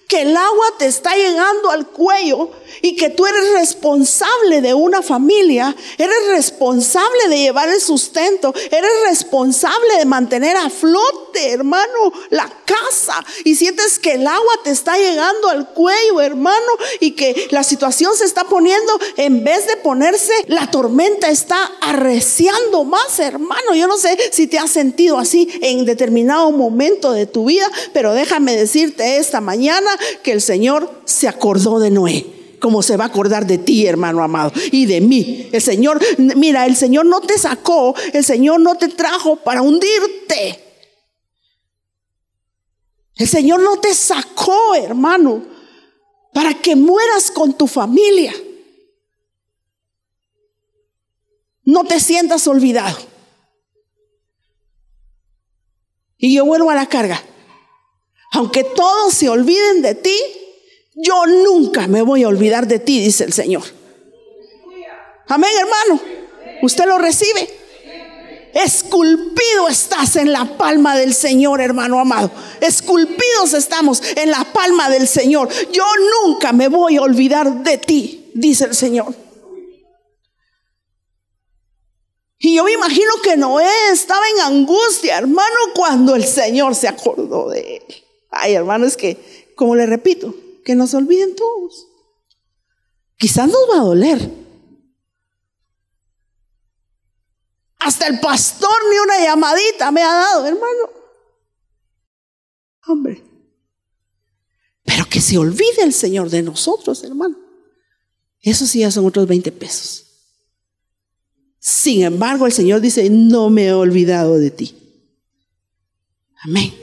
[0.08, 5.02] que el agua te está llegando al cuello y que tú eres responsable de una
[5.02, 12.50] familia, eres responsable de llevar el sustento, eres responsable de mantener a flote, hermano, la
[12.64, 17.62] casa y sientes que el agua te está llegando al cuello, hermano, y que la
[17.62, 23.74] situación se está poniendo, en vez de ponerse, la tormenta está arreciando más, hermano.
[23.74, 28.14] Yo no sé si te has sentido así en determinado momento de tu vida, pero
[28.14, 29.77] déjame decirte esta mañana
[30.22, 34.22] que el Señor se acordó de Noé como se va a acordar de ti, hermano
[34.22, 35.48] amado, y de mí.
[35.52, 40.64] El Señor, mira, el Señor no te sacó, el Señor no te trajo para hundirte.
[43.14, 45.44] El Señor no te sacó, hermano,
[46.32, 48.32] para que mueras con tu familia.
[51.64, 52.96] No te sientas olvidado.
[56.16, 57.22] Y yo vuelvo a la carga.
[58.32, 60.16] Aunque todos se olviden de ti,
[60.94, 63.62] yo nunca me voy a olvidar de ti, dice el Señor.
[65.28, 66.00] Amén, hermano.
[66.62, 67.48] ¿Usted lo recibe?
[68.54, 72.30] Esculpido estás en la palma del Señor, hermano amado.
[72.60, 75.48] Esculpidos estamos en la palma del Señor.
[75.70, 75.84] Yo
[76.24, 79.14] nunca me voy a olvidar de ti, dice el Señor.
[82.40, 87.50] Y yo me imagino que Noé estaba en angustia, hermano, cuando el Señor se acordó
[87.50, 88.04] de él.
[88.30, 91.88] Ay, hermano, es que, como le repito, que nos olviden todos.
[93.16, 94.30] Quizás nos va a doler.
[97.78, 100.90] Hasta el pastor ni una llamadita me ha dado, hermano.
[102.86, 103.22] Hombre.
[104.84, 107.36] Pero que se olvide el Señor de nosotros, hermano.
[108.40, 110.04] Eso sí ya son otros 20 pesos.
[111.58, 114.74] Sin embargo, el Señor dice, no me he olvidado de ti.
[116.44, 116.77] Amén.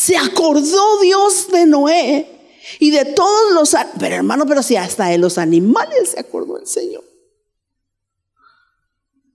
[0.00, 3.76] Se acordó Dios de Noé y de todos los...
[3.98, 7.04] Pero hermano, pero si hasta de los animales se acordó el Señor.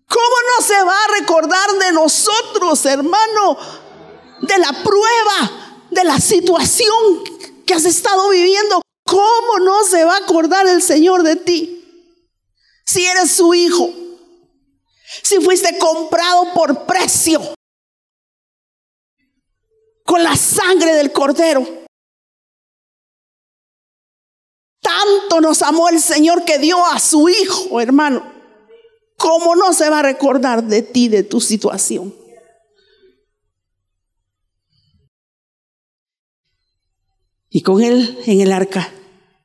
[0.08, 3.58] ¿Cómo no se va a recordar de nosotros, hermano?
[4.42, 7.24] De la prueba, de la situación
[7.64, 8.82] que has estado viviendo.
[9.04, 12.10] ¿Cómo no se va a acordar el Señor de ti?
[12.88, 13.92] Si eres su hijo,
[15.22, 17.54] si fuiste comprado por precio,
[20.06, 21.68] con la sangre del cordero.
[24.80, 28.24] Tanto nos amó el Señor que dio a su Hijo, hermano.
[29.18, 32.14] ¿Cómo no se va a recordar de ti, de tu situación?
[37.50, 38.92] Y con él en el arca,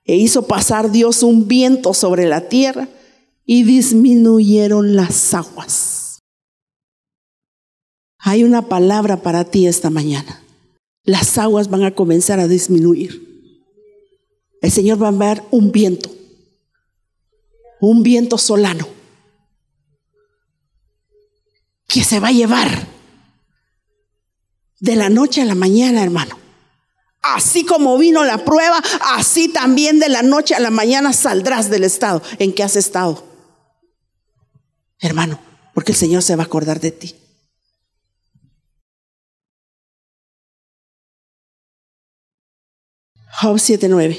[0.05, 2.89] e hizo pasar Dios un viento sobre la tierra
[3.47, 6.19] y disminuyeron las aguas.
[8.19, 10.43] Hay una palabra para ti esta mañana
[11.05, 13.28] las aguas van a comenzar a disminuir.
[14.61, 16.11] El Señor va a enviar un viento,
[17.80, 18.86] un viento solano,
[21.86, 22.86] que se va a llevar
[24.78, 26.38] de la noche a la mañana, hermano.
[27.22, 28.82] Así como vino la prueba,
[29.16, 33.24] así también de la noche a la mañana saldrás del estado en que has estado.
[34.98, 35.38] Hermano,
[35.74, 37.14] porque el Señor se va a acordar de ti.
[43.41, 44.18] Job 7:9.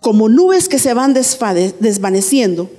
[0.00, 2.70] Como nubes que se van desvaneciendo,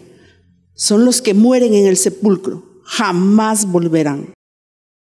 [0.73, 2.81] son los que mueren en el sepulcro.
[2.85, 4.33] Jamás volverán.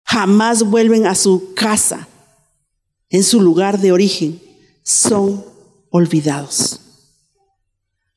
[0.05, 2.07] Jamás vuelven a su casa,
[3.09, 4.39] en su lugar de origen.
[4.83, 5.43] Son
[5.89, 6.79] olvidados.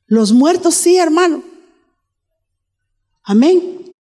[0.06, 1.42] Los muertos sí, hermano.
[3.22, 3.92] Amén.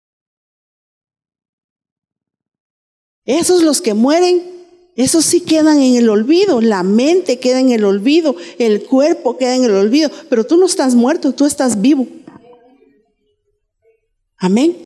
[3.24, 4.55] Esos los que mueren
[4.96, 9.56] esos sí quedan en el olvido, la mente queda en el olvido, el cuerpo queda
[9.56, 12.08] en el olvido, pero tú no estás muerto, tú estás vivo.
[14.38, 14.84] Amén.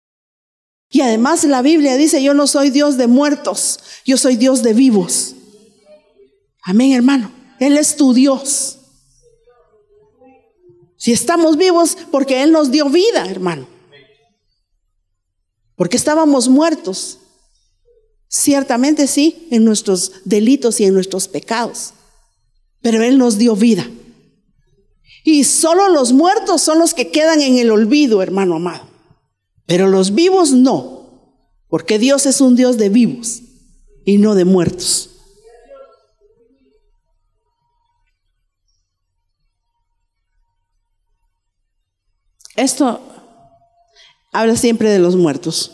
[0.89, 4.73] Y además la Biblia dice, yo no soy Dios de muertos, yo soy Dios de
[4.73, 5.35] vivos.
[6.63, 7.31] Amén, hermano.
[7.59, 8.79] Él es tu Dios.
[10.97, 13.67] Si estamos vivos, porque Él nos dio vida, hermano.
[15.75, 17.19] Porque estábamos muertos.
[18.31, 21.93] Ciertamente sí, en nuestros delitos y en nuestros pecados.
[22.79, 23.89] Pero Él nos dio vida.
[25.25, 28.87] Y solo los muertos son los que quedan en el olvido, hermano amado.
[29.65, 30.99] Pero los vivos no.
[31.67, 33.41] Porque Dios es un Dios de vivos
[34.05, 35.09] y no de muertos.
[42.55, 43.01] Esto
[44.31, 45.73] habla siempre de los muertos.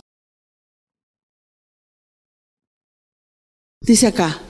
[3.85, 4.41] Dice acá,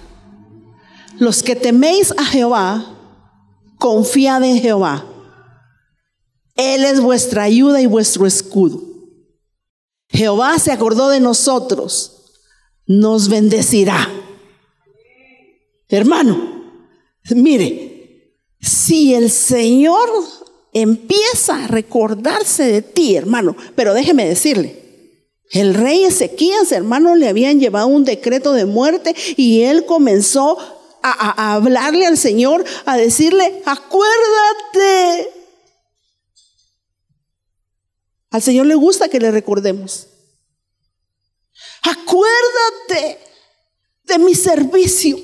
[1.20, 2.98] los que teméis a Jehová,
[3.78, 5.06] confiad en Jehová.
[6.56, 8.82] Él es vuestra ayuda y vuestro escudo.
[10.08, 12.32] Jehová se acordó de nosotros,
[12.88, 14.10] nos bendecirá.
[15.90, 16.72] Hermano,
[17.32, 20.10] mire, si el Señor
[20.72, 24.85] empieza a recordarse de ti, hermano, pero déjeme decirle,
[25.52, 30.58] el rey Ezequías, hermano, le habían llevado un decreto de muerte y él comenzó
[31.02, 35.32] a, hablarle al Señor, a decirle, acuérdate.
[38.32, 40.08] Al Señor le gusta que le recordemos.
[41.84, 43.20] Acuérdate
[44.04, 45.18] de mi servicio,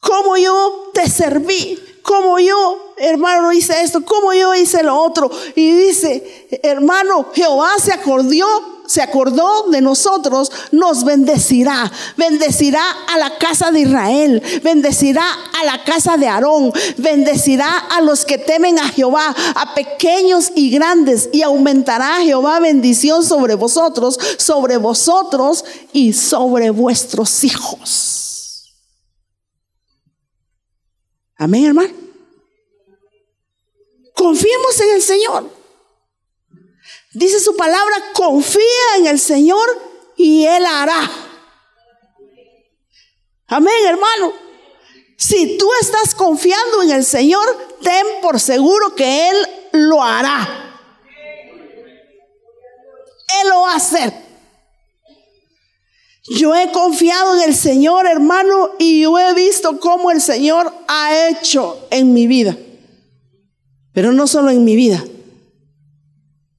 [0.00, 1.78] cómo yo te serví,
[2.08, 5.30] cómo yo, hermano, hice esto, cómo yo hice lo otro.
[5.54, 11.92] Y dice, hermano, Jehová se acordó se acordó de nosotros, nos bendecirá.
[12.16, 12.82] Bendecirá
[13.12, 15.26] a la casa de Israel, bendecirá
[15.60, 20.70] a la casa de Aarón, bendecirá a los que temen a Jehová, a pequeños y
[20.70, 28.27] grandes, y aumentará Jehová bendición sobre vosotros, sobre vosotros y sobre vuestros hijos.
[31.38, 31.94] Amén, hermano.
[34.14, 35.50] Confiemos en el Señor.
[37.12, 39.66] Dice su palabra, confía en el Señor
[40.16, 41.10] y Él hará.
[43.46, 44.34] Amén, hermano.
[45.16, 49.36] Si tú estás confiando en el Señor, ten por seguro que Él
[49.72, 50.80] lo hará.
[53.42, 54.27] Él lo va a hacer.
[56.30, 61.28] Yo he confiado en el Señor, hermano, y yo he visto cómo el Señor ha
[61.28, 62.56] hecho en mi vida.
[63.92, 65.02] Pero no solo en mi vida,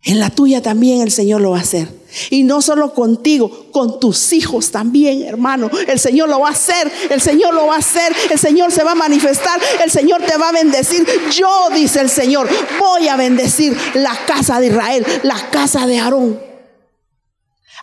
[0.04, 2.00] en la tuya también el Señor lo va a hacer.
[2.32, 5.70] Y no solo contigo, con tus hijos también, hermano.
[5.88, 8.84] El Señor lo va a hacer, el Señor lo va a hacer, el Señor se
[8.84, 11.06] va a manifestar, el Señor te va a bendecir.
[11.32, 12.50] Yo, dice el Señor,
[12.80, 16.42] voy a bendecir la casa de Israel, la casa de Aarón.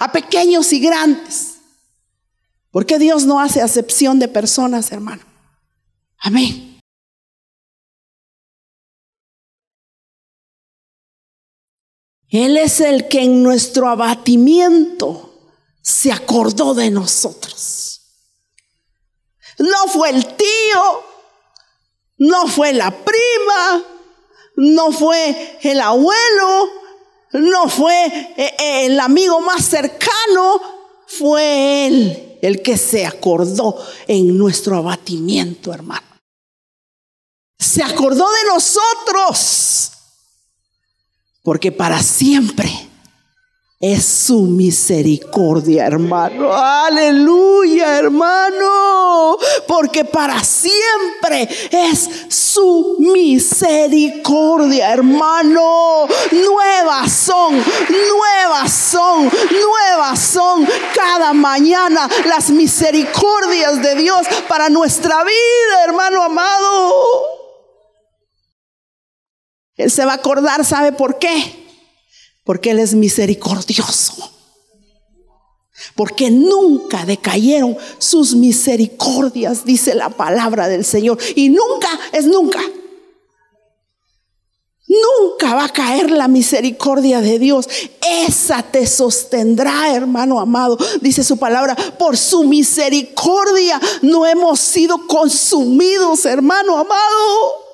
[0.01, 1.56] A pequeños y grandes.
[2.77, 5.23] Porque Dios no hace acepción de personas, hermano.
[6.19, 6.79] Amén.
[12.29, 18.03] Él es el que en nuestro abatimiento se acordó de nosotros.
[19.59, 21.05] No fue el tío,
[22.19, 23.85] no fue la prima,
[24.57, 26.69] no fue el abuelo,
[27.33, 28.05] no fue
[28.37, 30.61] eh, eh, el amigo más cercano,
[31.07, 33.77] fue Él el que se acordó
[34.07, 36.07] en nuestro abatimiento, hermano.
[37.59, 39.91] Se acordó de nosotros
[41.43, 42.86] porque para siempre
[43.79, 46.51] es su misericordia, hermano.
[46.53, 49.37] Aleluya, hermano.
[49.69, 56.07] Porque para siempre es su misericordia, hermano.
[56.33, 65.85] Nuevas son, nuevas son, nuevas son cada mañana las misericordias de Dios para nuestra vida,
[65.85, 66.95] hermano amado.
[69.75, 71.66] Él se va a acordar, ¿sabe por qué?
[72.47, 74.33] Porque Él es misericordioso.
[75.95, 81.19] porque nunca decayeron sus misericordias, dice la palabra del Señor.
[81.35, 82.61] Y nunca es nunca.
[84.89, 87.69] Nunca va a caer la misericordia de Dios.
[88.27, 90.79] Esa te sostendrá, hermano amado.
[91.01, 97.66] Dice su palabra, por su misericordia no hemos sido consumidos, hermano amado.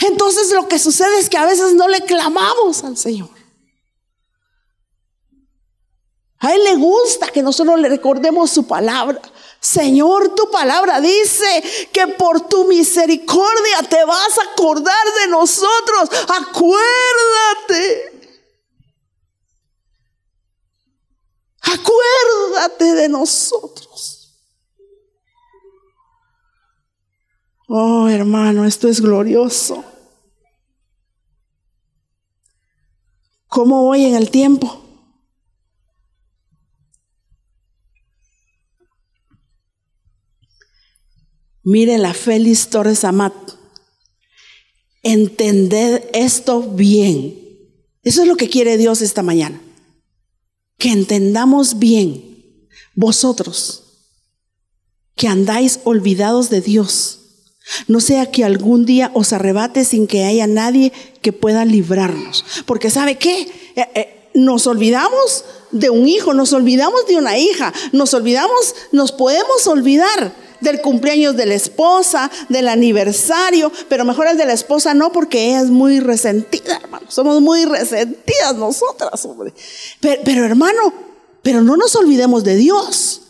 [0.00, 3.30] Entonces lo que sucede es que a veces no le clamamos al Señor.
[6.38, 9.20] A Él le gusta que nosotros le recordemos su palabra.
[9.58, 16.10] Señor, tu palabra dice que por tu misericordia te vas a acordar de nosotros.
[16.28, 18.12] Acuérdate.
[21.62, 24.15] Acuérdate de nosotros.
[27.66, 29.84] Oh, hermano, esto es glorioso.
[33.48, 34.82] ¿Cómo voy en el tiempo?
[41.64, 43.34] Mire la Félix Torres Amat.
[45.02, 47.36] Entended esto bien.
[48.02, 49.60] Eso es lo que quiere Dios esta mañana.
[50.78, 53.82] Que entendamos bien vosotros
[55.16, 57.25] que andáis olvidados de Dios.
[57.88, 60.92] No sea que algún día os arrebate sin que haya nadie
[61.22, 62.44] que pueda librarnos.
[62.64, 63.48] Porque ¿sabe qué?
[63.74, 69.12] Eh, eh, nos olvidamos de un hijo, nos olvidamos de una hija, nos olvidamos, nos
[69.12, 74.94] podemos olvidar del cumpleaños de la esposa, del aniversario, pero mejor el de la esposa
[74.94, 77.06] no porque ella es muy resentida, hermano.
[77.08, 79.52] Somos muy resentidas nosotras, hombre.
[80.00, 80.92] Pero, pero hermano,
[81.42, 83.22] pero no nos olvidemos de Dios.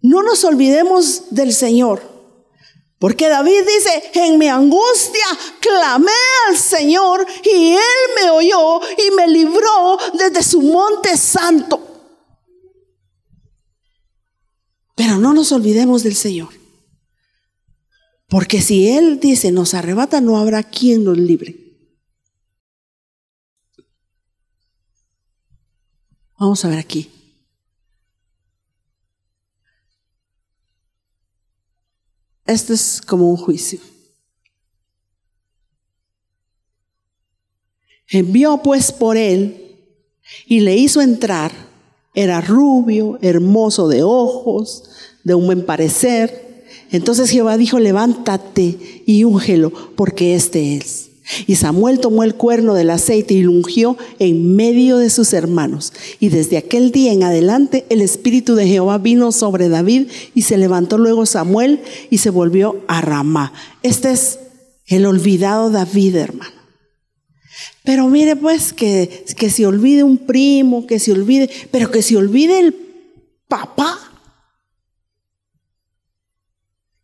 [0.00, 2.11] No nos olvidemos del Señor.
[3.02, 5.24] Porque David dice, en mi angustia
[5.58, 6.12] clamé
[6.48, 7.80] al Señor y Él
[8.14, 11.80] me oyó y me libró desde su monte santo.
[14.94, 16.50] Pero no nos olvidemos del Señor.
[18.28, 21.56] Porque si Él dice nos arrebata, no habrá quien nos libre.
[26.38, 27.10] Vamos a ver aquí.
[32.46, 33.80] Esto es como un juicio.
[38.08, 39.78] Envió pues por él
[40.46, 41.52] y le hizo entrar
[42.14, 44.84] era rubio, hermoso de ojos,
[45.24, 46.64] de un buen parecer.
[46.90, 51.11] Entonces Jehová dijo, levántate y úngelo, porque este es.
[51.46, 55.92] Y Samuel tomó el cuerno del aceite y lo ungió en medio de sus hermanos.
[56.20, 60.58] Y desde aquel día en adelante el Espíritu de Jehová vino sobre David y se
[60.58, 61.80] levantó luego Samuel
[62.10, 63.52] y se volvió a Ramá.
[63.82, 64.38] Este es
[64.86, 66.62] el olvidado David, hermano.
[67.84, 72.16] Pero mire pues que, que se olvide un primo, que se olvide, pero que se
[72.16, 72.74] olvide el
[73.48, 73.98] papá.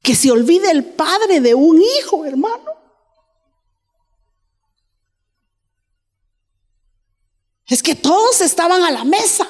[0.02, 2.67] Que se olvide el padre de un hijo, hermano.
[7.68, 9.46] Es que todos estaban a la mesa.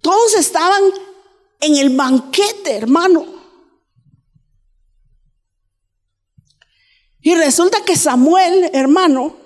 [0.00, 0.82] Todos estaban
[1.60, 3.26] en el banquete, hermano.
[7.20, 9.36] Y resulta que Samuel, hermano,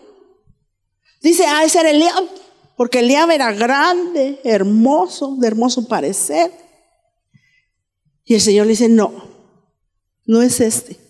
[1.20, 2.24] dice, ah, ese era Eliab,
[2.76, 6.52] porque Eliab era grande, hermoso, de hermoso parecer.
[8.24, 9.12] Y el Señor le dice, no,
[10.26, 11.03] no es este.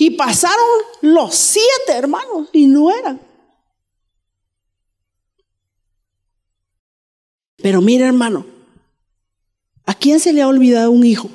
[0.00, 0.66] Y pasaron
[1.02, 3.20] los siete hermanos y no eran.
[7.56, 8.46] Pero mira hermano,
[9.84, 11.28] ¿a quién se le ha olvidado un hijo?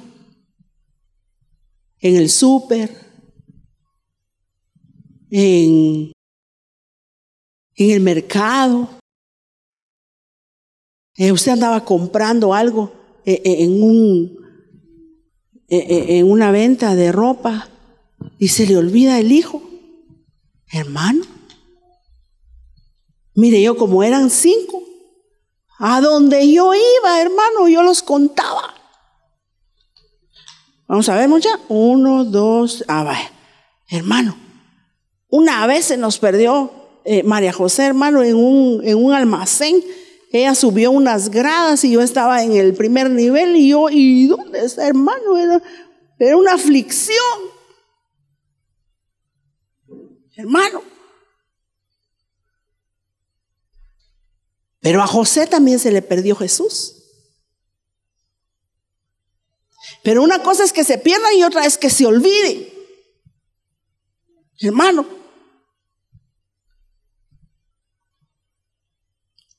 [2.03, 2.91] en el súper,
[5.31, 6.11] en,
[7.75, 8.89] en el mercado.
[11.15, 12.91] Eh, usted andaba comprando algo
[13.25, 14.37] eh, eh, en, un,
[15.69, 17.69] en una venta de ropa
[18.37, 19.61] y se le olvida el hijo.
[20.71, 21.25] Hermano,
[23.35, 24.83] mire yo como eran cinco,
[25.79, 28.73] a donde yo iba, hermano, yo los contaba.
[30.87, 31.49] Vamos a ver, mucha.
[31.69, 33.31] Uno, dos, ah, vaya.
[33.87, 34.37] Hermano,
[35.29, 36.71] una vez se nos perdió
[37.05, 39.83] eh, María José, hermano, en un, en un almacén.
[40.31, 44.65] Ella subió unas gradas y yo estaba en el primer nivel y yo, ¿y dónde
[44.65, 45.37] está, hermano?
[45.37, 45.61] Era,
[46.19, 47.52] era una aflicción.
[50.35, 50.83] Hermano.
[54.79, 56.95] Pero a José también se le perdió Jesús.
[60.03, 62.67] Pero una cosa es que se pierdan y otra es que se olviden.
[64.59, 65.07] Hermano.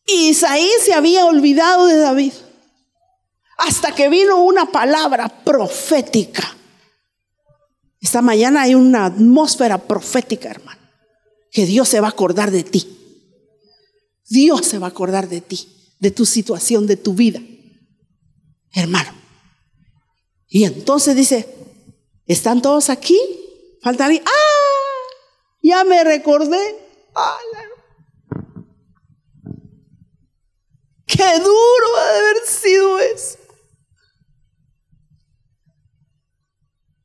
[0.06, 2.34] Isaí se había olvidado de David.
[3.56, 6.54] Hasta que vino una palabra profética.
[8.04, 10.78] Esta mañana hay una atmósfera profética, hermano.
[11.50, 12.86] Que Dios se va a acordar de ti.
[14.28, 17.40] Dios se va a acordar de ti, de tu situación, de tu vida.
[18.74, 19.10] Hermano.
[20.48, 21.48] Y entonces dice,
[22.26, 23.18] ¿están todos aquí?
[23.80, 24.06] ¿Falta?
[24.06, 24.30] ¡Ah!
[25.62, 26.60] Ya me recordé.
[27.14, 27.38] ¡Ah,
[31.06, 33.38] Qué duro ha de haber sido eso.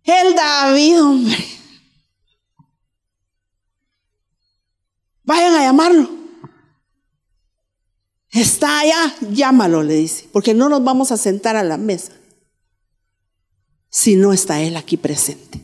[0.10, 1.38] El David, hombre.
[5.24, 6.10] Vayan a llamarlo.
[8.32, 12.14] Está allá, llámalo, le dice, porque no nos vamos a sentar a la mesa
[13.90, 15.62] si no está él aquí presente.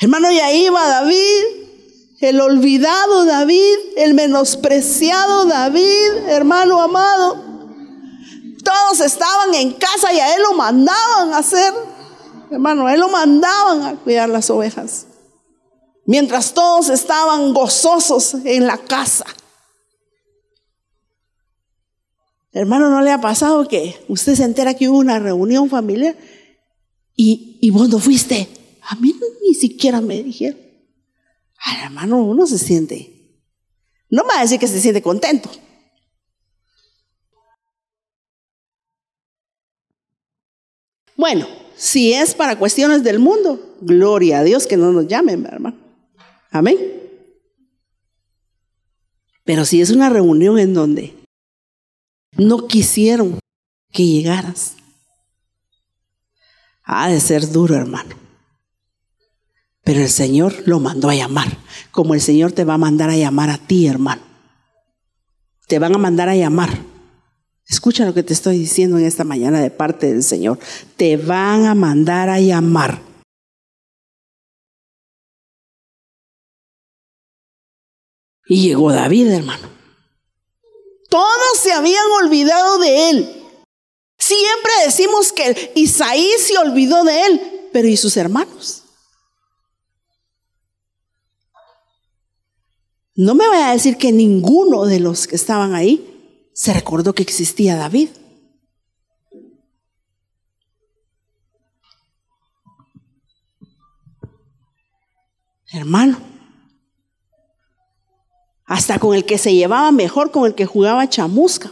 [0.00, 1.44] Hermano, y ahí va David,
[2.20, 7.44] el olvidado David, el menospreciado David, hermano amado.
[8.62, 11.87] Todos estaban en casa y a él lo mandaban a hacer
[12.50, 15.06] Hermano, él lo mandaban a cuidar las ovejas.
[16.06, 19.26] Mientras todos estaban gozosos en la casa.
[22.52, 26.16] Hermano, ¿no le ha pasado que usted se entera que hubo una reunión familiar
[27.14, 28.48] y, y vos no fuiste?
[28.82, 30.58] A mí ni siquiera me dijeron.
[31.84, 33.18] Hermano, uno se siente.
[34.08, 35.50] No me va a decir que se siente contento.
[41.16, 41.46] Bueno,
[41.78, 45.76] si es para cuestiones del mundo, gloria a Dios que no nos llamen, hermano.
[46.50, 46.76] Amén.
[49.44, 51.14] Pero si es una reunión en donde
[52.36, 53.38] no quisieron
[53.92, 54.74] que llegaras,
[56.82, 58.16] ha de ser duro, hermano.
[59.84, 61.58] Pero el Señor lo mandó a llamar,
[61.92, 64.22] como el Señor te va a mandar a llamar a ti, hermano.
[65.68, 66.76] Te van a mandar a llamar
[67.68, 70.58] Escucha lo que te estoy diciendo en esta mañana de parte del Señor.
[70.96, 73.02] Te van a mandar a llamar.
[78.46, 79.68] Y llegó David, hermano.
[81.10, 83.34] Todos se habían olvidado de él.
[84.18, 88.84] Siempre decimos que Isaí se olvidó de él, pero ¿y sus hermanos?
[93.14, 96.07] No me voy a decir que ninguno de los que estaban ahí
[96.58, 98.08] se recordó que existía David.
[105.72, 106.18] Hermano,
[108.64, 111.70] hasta con el que se llevaba mejor, con el que jugaba chamusca.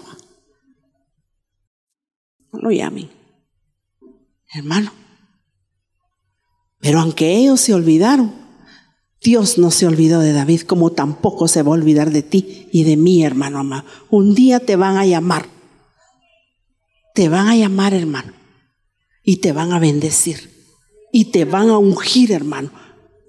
[2.53, 3.11] No lo llamen,
[4.55, 4.93] hermano.
[6.79, 8.46] Pero aunque ellos se olvidaron,
[9.23, 12.85] Dios no se olvidó de David como tampoco se va a olvidar de ti y
[12.85, 13.85] de mí, hermano amado.
[14.11, 15.49] Un día te van a llamar.
[17.15, 18.33] Te van a llamar, hermano.
[19.23, 20.51] Y te van a bendecir.
[21.13, 22.71] Y te van a ungir, hermano.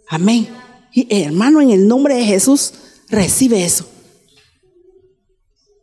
[0.09, 0.47] Amén.
[0.93, 2.73] Y, hermano, en el nombre de Jesús,
[3.09, 3.87] recibe eso.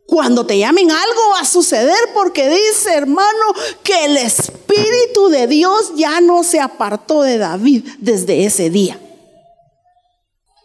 [0.05, 3.53] Cuando te llamen algo va a suceder porque dice, hermano,
[3.83, 8.99] que el Espíritu de Dios ya no se apartó de David desde ese día.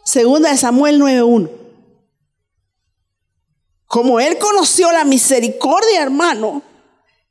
[0.03, 1.49] Segunda de Samuel 9.1.
[3.85, 6.63] Como él conoció la misericordia, hermano,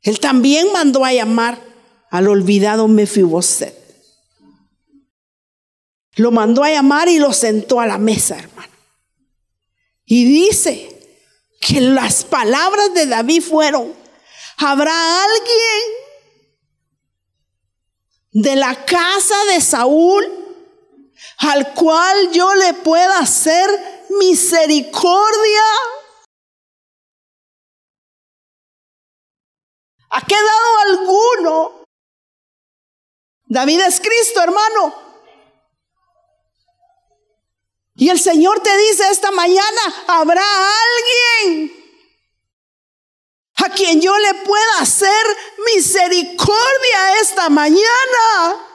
[0.02, 1.58] él también mandó a llamar
[2.10, 3.76] al olvidado Mefiboset.
[6.16, 8.72] Lo mandó a llamar y lo sentó a la mesa, hermano.
[10.04, 10.88] Y dice
[11.60, 13.94] que las palabras de David fueron,
[14.58, 15.82] ¿habrá alguien
[18.32, 20.39] de la casa de Saúl
[21.38, 23.68] al cual yo le pueda hacer
[24.10, 25.62] misericordia.
[30.10, 31.84] ¿Ha quedado alguno?
[33.46, 34.94] David es Cristo, hermano.
[37.94, 41.80] Y el Señor te dice esta mañana, habrá alguien
[43.56, 45.26] a quien yo le pueda hacer
[45.74, 48.69] misericordia esta mañana.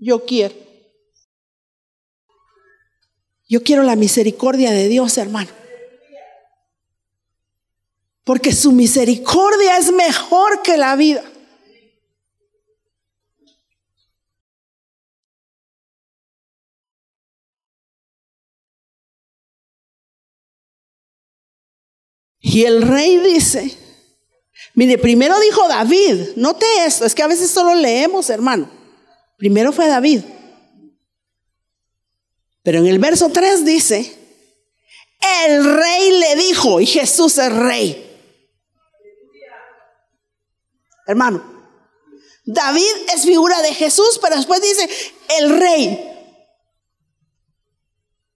[0.00, 0.54] Yo quiero.
[3.48, 5.50] Yo quiero la misericordia de Dios, hermano.
[8.24, 11.22] Porque su misericordia es mejor que la vida.
[22.42, 23.76] Y el rey dice,
[24.74, 28.79] mire, primero dijo David, note esto, es que a veces solo leemos, hermano.
[29.40, 30.20] Primero fue David.
[32.62, 34.14] Pero en el verso 3 dice,
[35.42, 38.06] el rey le dijo, y Jesús es rey.
[41.06, 41.42] Hermano,
[42.44, 44.86] David es figura de Jesús, pero después dice,
[45.38, 46.06] el rey.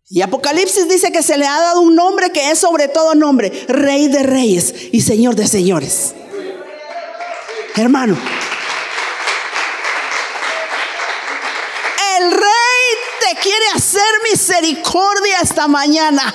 [0.09, 3.51] Y Apocalipsis dice que se le ha dado un nombre que es sobre todo nombre,
[3.69, 6.15] rey de reyes y señor de señores.
[7.77, 8.17] Hermano,
[12.17, 12.85] el rey
[13.21, 14.03] te quiere hacer
[14.35, 16.35] misericordia esta mañana.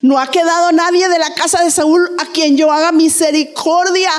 [0.00, 4.10] No ha quedado nadie de la casa de Saúl a quien yo haga misericordia.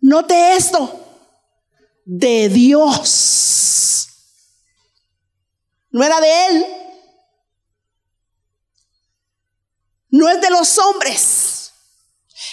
[0.00, 1.00] Note esto.
[2.04, 4.06] De Dios.
[5.90, 6.66] No era de él.
[10.10, 11.72] No es de los hombres.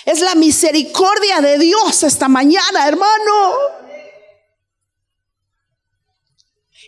[0.06, 3.89] Es la misericordia de Dios esta mañana, hermano.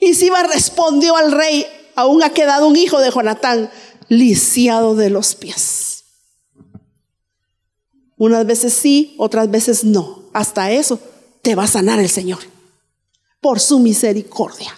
[0.03, 3.69] Y Siba respondió al rey, aún ha quedado un hijo de Jonatán
[4.09, 6.03] lisiado de los pies.
[8.17, 10.23] Unas veces sí, otras veces no.
[10.33, 10.99] Hasta eso
[11.43, 12.39] te va a sanar el Señor.
[13.39, 14.75] Por su misericordia.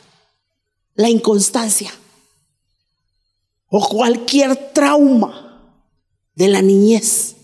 [0.94, 1.92] La inconstancia.
[3.70, 5.74] O cualquier trauma
[6.36, 7.38] de la niñez.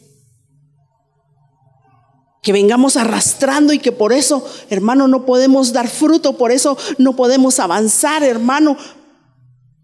[2.41, 7.15] Que vengamos arrastrando y que por eso, hermano, no podemos dar fruto, por eso no
[7.15, 8.77] podemos avanzar, hermano.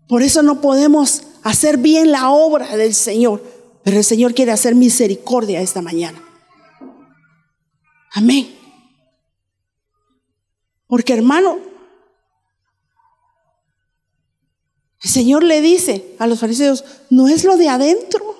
[0.08, 3.42] Por eso no podemos hacer bien la obra del Señor.
[3.84, 6.22] Pero el Señor quiere hacer misericordia esta mañana.
[8.14, 8.56] Amén.
[10.88, 11.60] Porque hermano,
[15.04, 18.36] el Señor le dice a los fariseos, no es lo de adentro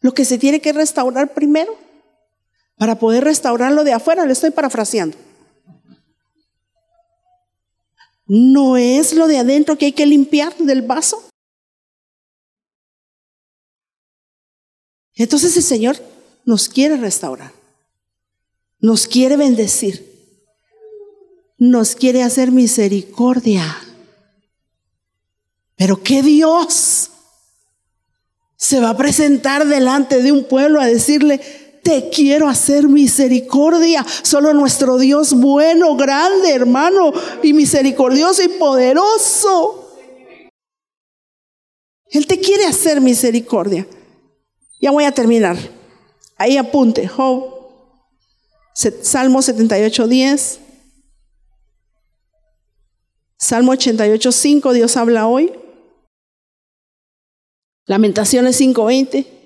[0.00, 1.76] lo que se tiene que restaurar primero.
[2.80, 5.14] Para poder restaurar lo de afuera, le estoy parafraseando.
[8.26, 11.22] No es lo de adentro que hay que limpiar del vaso.
[15.14, 15.98] Entonces el Señor
[16.46, 17.52] nos quiere restaurar,
[18.78, 20.10] nos quiere bendecir,
[21.58, 23.76] nos quiere hacer misericordia.
[25.76, 27.10] Pero que Dios
[28.56, 31.40] se va a presentar delante de un pueblo a decirle,
[31.82, 34.04] te quiero hacer misericordia.
[34.22, 37.12] Solo nuestro Dios bueno, grande, hermano,
[37.42, 39.96] y misericordioso y poderoso.
[42.10, 43.86] Él te quiere hacer misericordia.
[44.80, 45.56] Ya voy a terminar.
[46.36, 47.60] Ahí apunte, Job,
[49.02, 50.60] Salmo 78, 10.
[53.36, 55.52] Salmo 88, 5, Dios habla hoy.
[57.86, 59.39] Lamentaciones 5, 20.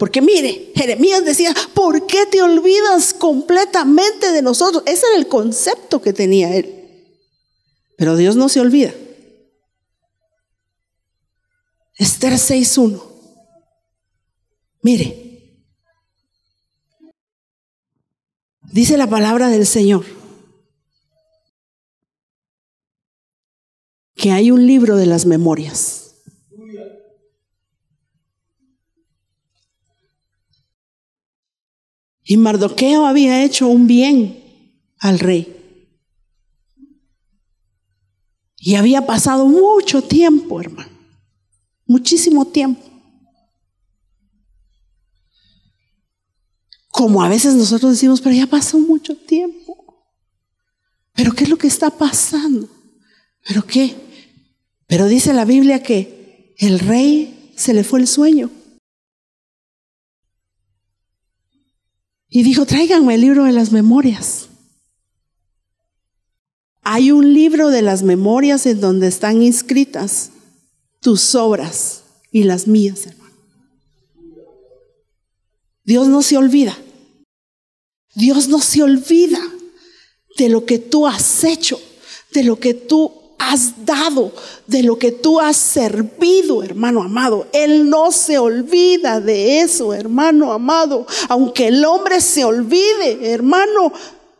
[0.00, 4.82] Porque mire, Jeremías decía, ¿por qué te olvidas completamente de nosotros?
[4.86, 7.18] Ese era el concepto que tenía él.
[7.98, 8.94] Pero Dios no se olvida.
[11.96, 13.02] Esther 6.1.
[14.80, 15.66] Mire,
[18.72, 20.06] dice la palabra del Señor
[24.14, 26.09] que hay un libro de las memorias.
[32.30, 35.52] Y Mardoqueo había hecho un bien al rey.
[38.56, 40.96] Y había pasado mucho tiempo, hermano.
[41.86, 42.84] Muchísimo tiempo.
[46.92, 50.06] Como a veces nosotros decimos, pero ya pasó mucho tiempo.
[51.14, 52.68] ¿Pero qué es lo que está pasando?
[53.44, 53.96] ¿Pero qué?
[54.86, 58.52] Pero dice la Biblia que el rey se le fue el sueño.
[62.30, 64.48] Y dijo, tráiganme el libro de las memorias.
[66.82, 70.30] Hay un libro de las memorias en donde están inscritas
[71.00, 73.34] tus obras y las mías, hermano.
[75.84, 76.78] Dios no se olvida.
[78.14, 79.40] Dios no se olvida
[80.38, 81.80] de lo que tú has hecho,
[82.32, 84.32] de lo que tú has dado,
[84.66, 87.48] de lo que tú has servido, hermano amado.
[87.54, 91.06] Él no se olvida de eso, hermano amado.
[91.30, 93.92] Aunque el hombre se olvide, hermano,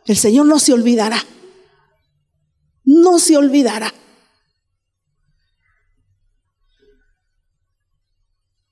[0.05, 1.17] el Señor no se olvidará.
[2.85, 3.91] No se olvidará.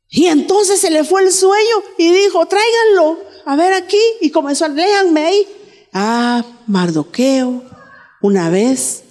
[0.10, 4.66] Y entonces se le fue el sueño y dijo, tráiganlo a ver aquí, y comenzó
[4.66, 5.48] a, léanme ahí.
[5.92, 7.64] Ah, Mardoqueo,
[8.22, 9.04] una vez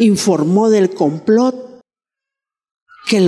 [0.00, 1.82] informó del complot
[3.06, 3.18] que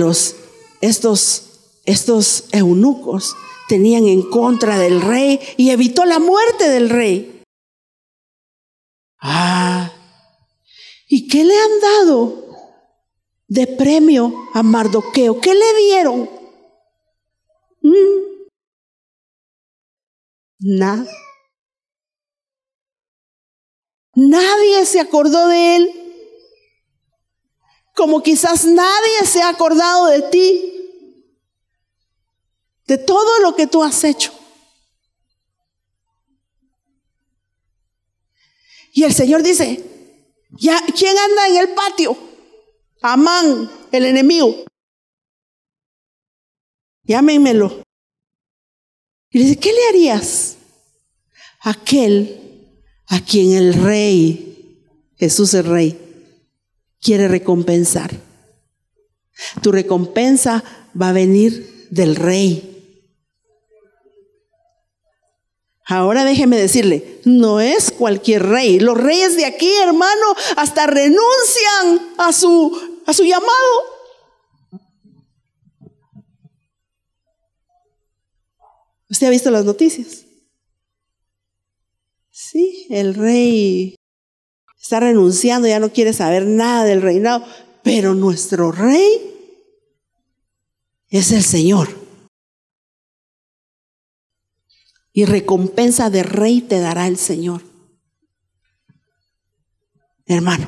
[0.81, 3.35] estos, estos eunucos
[3.69, 7.43] tenían en contra del rey y evitó la muerte del rey.
[9.19, 9.93] Ah,
[11.07, 12.43] ¿y qué le han dado
[13.47, 15.39] de premio a Mardoqueo?
[15.39, 16.29] ¿Qué le dieron?
[17.81, 18.33] Mm.
[20.59, 21.05] Nada.
[24.15, 26.02] Nadie se acordó de él.
[27.93, 30.69] Como quizás nadie se ha acordado de ti.
[32.85, 34.33] De todo lo que tú has hecho.
[38.93, 39.83] Y el Señor dice,
[40.51, 42.15] ¿ya quién anda en el patio?
[43.01, 44.65] Amán, el enemigo.
[47.03, 47.83] Llámenmelo.
[49.31, 50.57] Y le dice, ¿qué le harías?
[51.61, 52.43] Aquel
[53.07, 54.79] a quien el rey,
[55.17, 56.02] Jesús el rey,
[57.03, 58.11] quiere recompensar.
[59.61, 60.63] Tu recompensa
[60.99, 62.69] va a venir del rey.
[65.85, 68.79] Ahora déjeme decirle, no es cualquier rey.
[68.79, 70.25] Los reyes de aquí, hermano,
[70.55, 73.51] hasta renuncian a su, a su llamado.
[79.09, 80.25] ¿Usted ha visto las noticias?
[82.31, 83.95] Sí, el rey
[84.83, 87.43] está renunciando, ya no quiere saber nada del reinado,
[87.81, 89.33] pero nuestro rey
[91.09, 92.03] es el Señor.
[95.13, 97.61] y recompensa de rey te dará el Señor.
[100.25, 100.67] Hermano.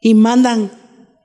[0.00, 0.72] Y mandan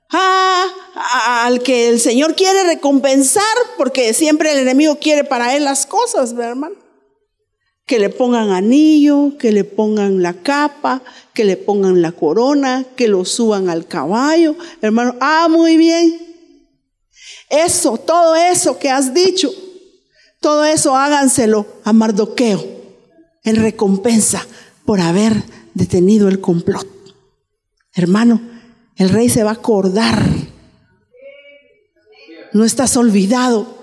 [0.10, 3.44] al que el Señor quiere recompensar,
[3.76, 6.76] porque siempre el enemigo quiere para él las cosas, hermano?
[7.88, 11.02] Que le pongan anillo, que le pongan la capa,
[11.34, 14.56] que le pongan la corona, que lo suban al caballo.
[14.82, 16.20] Hermano, ah, muy bien.
[17.50, 19.50] Eso, todo eso que has dicho,
[20.42, 22.64] todo eso háganselo a Mardoqueo
[23.44, 24.46] en recompensa
[24.86, 26.88] por haber detenido el complot.
[27.94, 28.42] Hermano,
[28.98, 30.22] el rey se va a acordar.
[32.54, 33.77] No estás olvidado.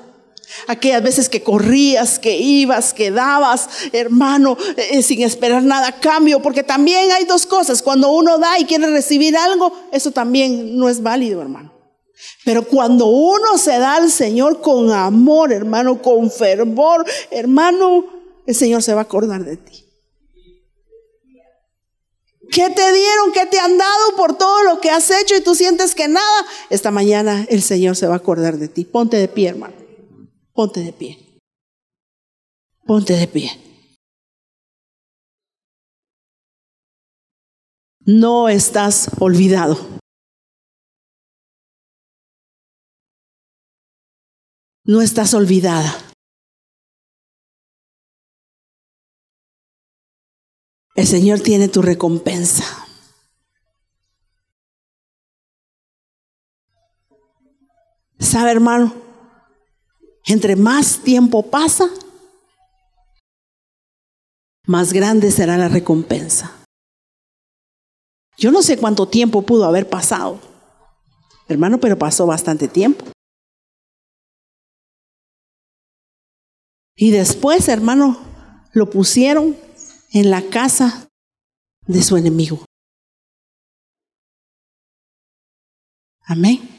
[0.67, 6.63] Aquellas veces que corrías, que ibas, que dabas, hermano, eh, sin esperar nada cambio, porque
[6.63, 7.83] también hay dos cosas.
[7.83, 11.73] Cuando uno da y quiere recibir algo, eso también no es válido, hermano.
[12.45, 18.05] Pero cuando uno se da al Señor con amor, hermano, con fervor, hermano,
[18.47, 19.85] el Señor se va a acordar de ti.
[22.51, 23.33] ¿Qué te dieron?
[23.33, 26.47] ¿Qué te han dado por todo lo que has hecho y tú sientes que nada?
[26.71, 28.85] Esta mañana el Señor se va a acordar de ti.
[28.85, 29.84] Ponte de pie, hermano.
[30.55, 31.13] Ponte de pie.
[32.87, 33.51] Ponte de pie.
[38.07, 39.95] No estás olvidado.
[44.87, 45.93] no estás olvidada.
[50.95, 52.65] El Señor tiene tu recompensa.
[58.19, 58.95] ¿Sabe, hermano?
[60.27, 61.89] Entre más tiempo pasa,
[64.67, 66.65] más grande será la recompensa.
[68.37, 70.41] Yo no sé cuánto tiempo pudo haber pasado,
[71.49, 73.05] hermano, pero pasó bastante tiempo.
[76.97, 78.19] Y después, hermano,
[78.73, 79.57] lo pusieron
[80.13, 81.09] en la casa
[81.87, 82.65] de su enemigo.
[86.23, 86.74] Amén.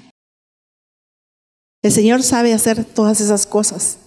[1.86, 4.00] El Señor sabe hacer todas esas cosas.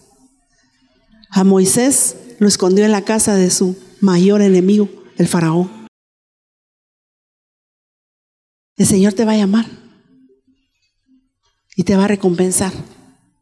[1.31, 5.87] A Moisés lo escondió en la casa de su mayor enemigo, el faraón.
[8.77, 9.67] El Señor te va a llamar
[11.77, 12.73] y te va a recompensar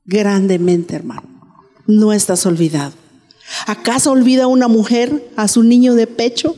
[0.04, 1.26] grandemente, hermano
[1.86, 2.92] no estás olvidado.
[3.66, 6.54] ¿Acaso olvida una mujer a su niño de pecho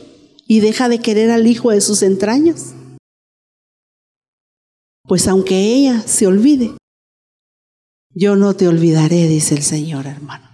[0.47, 2.73] y deja de querer al hijo de sus entrañas?
[5.03, 6.73] Pues aunque ella se olvide,
[8.19, 10.49] yo no te olvidaré, dice el Señor, hermano.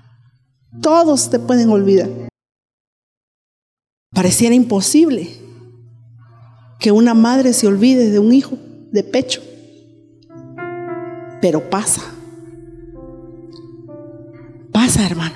[0.82, 2.10] Todos te pueden olvidar.
[4.12, 5.30] Pareciera imposible
[6.80, 8.58] que una madre se olvide de un hijo
[8.92, 9.42] de pecho,
[11.42, 12.16] pero pasa
[14.76, 15.36] pasa, hermano.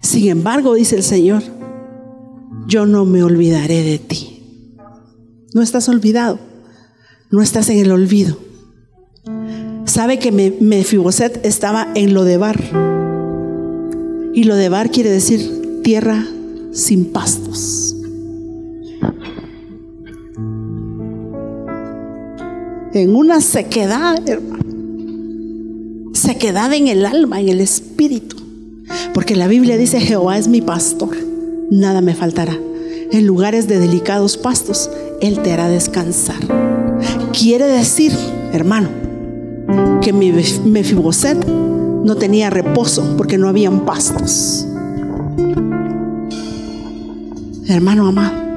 [0.00, 1.44] Sin embargo, dice el Señor,
[2.66, 4.76] yo no me olvidaré de ti.
[5.54, 6.40] No estás olvidado,
[7.30, 8.47] no estás en el olvido.
[9.98, 12.56] Sabe que Mefiboset estaba en Lodebar.
[14.32, 16.24] Y Lodebar quiere decir tierra
[16.70, 17.96] sin pastos.
[22.94, 24.62] En una sequedad, hermano
[26.12, 28.36] sequedad en el alma, en el espíritu.
[29.12, 31.16] Porque la Biblia dice, Jehová es mi pastor
[31.72, 32.56] nada me faltará.
[33.10, 34.90] En lugares de delicados pastos,
[35.20, 36.38] Él te hará descansar.
[37.32, 38.12] Quiere decir,
[38.52, 39.07] hermano,
[40.00, 44.66] que mi Mefiboset no tenía reposo porque no habían pastos.
[47.66, 48.48] Hermano amado.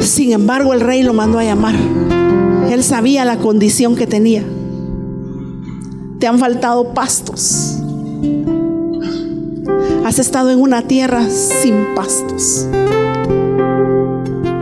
[0.00, 1.74] Sin embargo, el rey lo mandó a llamar.
[2.70, 4.44] Él sabía la condición que tenía.
[6.18, 7.78] Te han faltado pastos.
[10.04, 12.66] Has estado en una tierra sin pastos.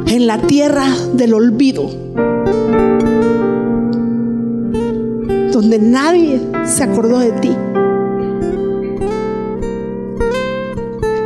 [0.06, 1.90] En la tierra del olvido.
[5.54, 7.56] Donde nadie se acordó de ti.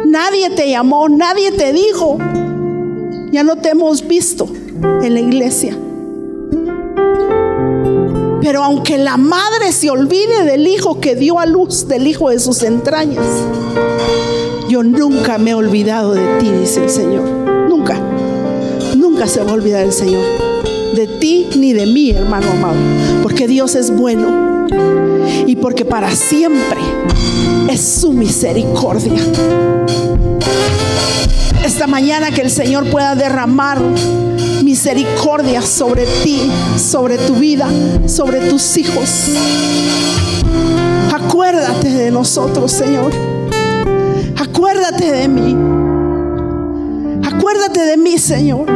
[0.04, 2.18] Nadie te llamó, nadie te dijo.
[3.32, 4.46] Ya no te hemos visto
[5.02, 5.78] en la iglesia.
[8.42, 12.38] Pero aunque la madre se olvide del hijo que dio a luz, del hijo de
[12.38, 13.24] sus entrañas,
[14.68, 17.26] yo nunca me he olvidado de ti, dice el Señor.
[17.70, 17.98] Nunca,
[18.94, 20.47] nunca se va a olvidar el Señor.
[20.94, 22.76] De ti ni de mí, hermano amado.
[23.22, 24.66] Porque Dios es bueno.
[25.46, 26.78] Y porque para siempre
[27.68, 29.12] es su misericordia.
[31.64, 33.80] Esta mañana que el Señor pueda derramar
[34.62, 37.68] misericordia sobre ti, sobre tu vida,
[38.06, 39.30] sobre tus hijos.
[41.12, 43.12] Acuérdate de nosotros, Señor.
[44.38, 45.56] Acuérdate de mí.
[47.24, 48.66] Acuérdate de mí, Señor.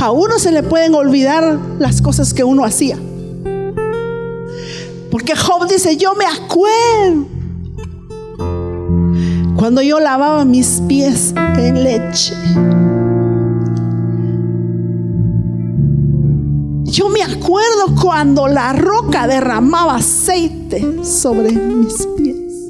[0.00, 2.98] A uno se le pueden olvidar las cosas que uno hacía.
[5.10, 7.26] Porque Job dice, yo me acuerdo
[9.56, 12.34] cuando yo lavaba mis pies en leche.
[16.84, 22.68] Yo me acuerdo cuando la roca derramaba aceite sobre mis pies.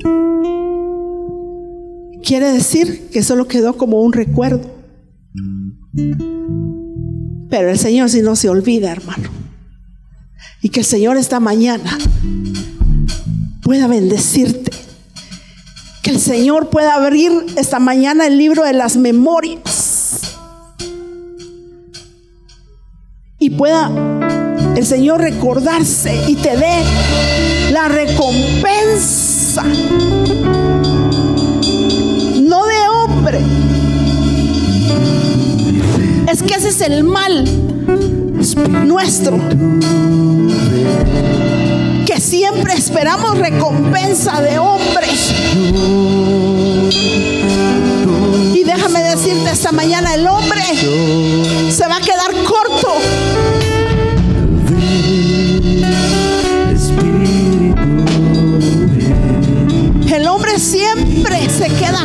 [2.22, 4.75] Quiere decir que solo quedó como un recuerdo.
[7.50, 9.28] Pero el Señor si no se olvida, hermano.
[10.62, 11.96] Y que el Señor esta mañana
[13.62, 14.70] pueda bendecirte
[16.06, 20.36] que el Señor pueda abrir esta mañana el libro de las memorias.
[23.40, 23.90] Y pueda
[24.76, 26.84] el Señor recordarse y te dé
[27.72, 29.64] la recompensa.
[36.28, 37.44] Es que ese es el mal
[38.86, 39.38] nuestro
[42.20, 45.32] siempre esperamos recompensa de hombres.
[48.54, 50.62] Y déjame decirte esta mañana, el hombre
[51.70, 52.88] se va a quedar corto.
[60.12, 62.04] El hombre siempre se queda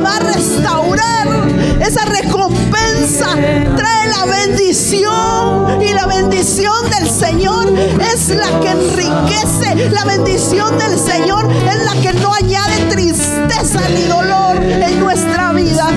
[0.00, 1.28] va a restaurar.
[1.80, 3.34] Esa recompensa
[3.76, 5.82] trae la bendición.
[5.82, 7.72] Y la bendición del Señor
[8.12, 9.90] es la que enriquece.
[9.90, 15.88] La bendición del Señor es la que no añade tristeza ni dolor en nuestra vida.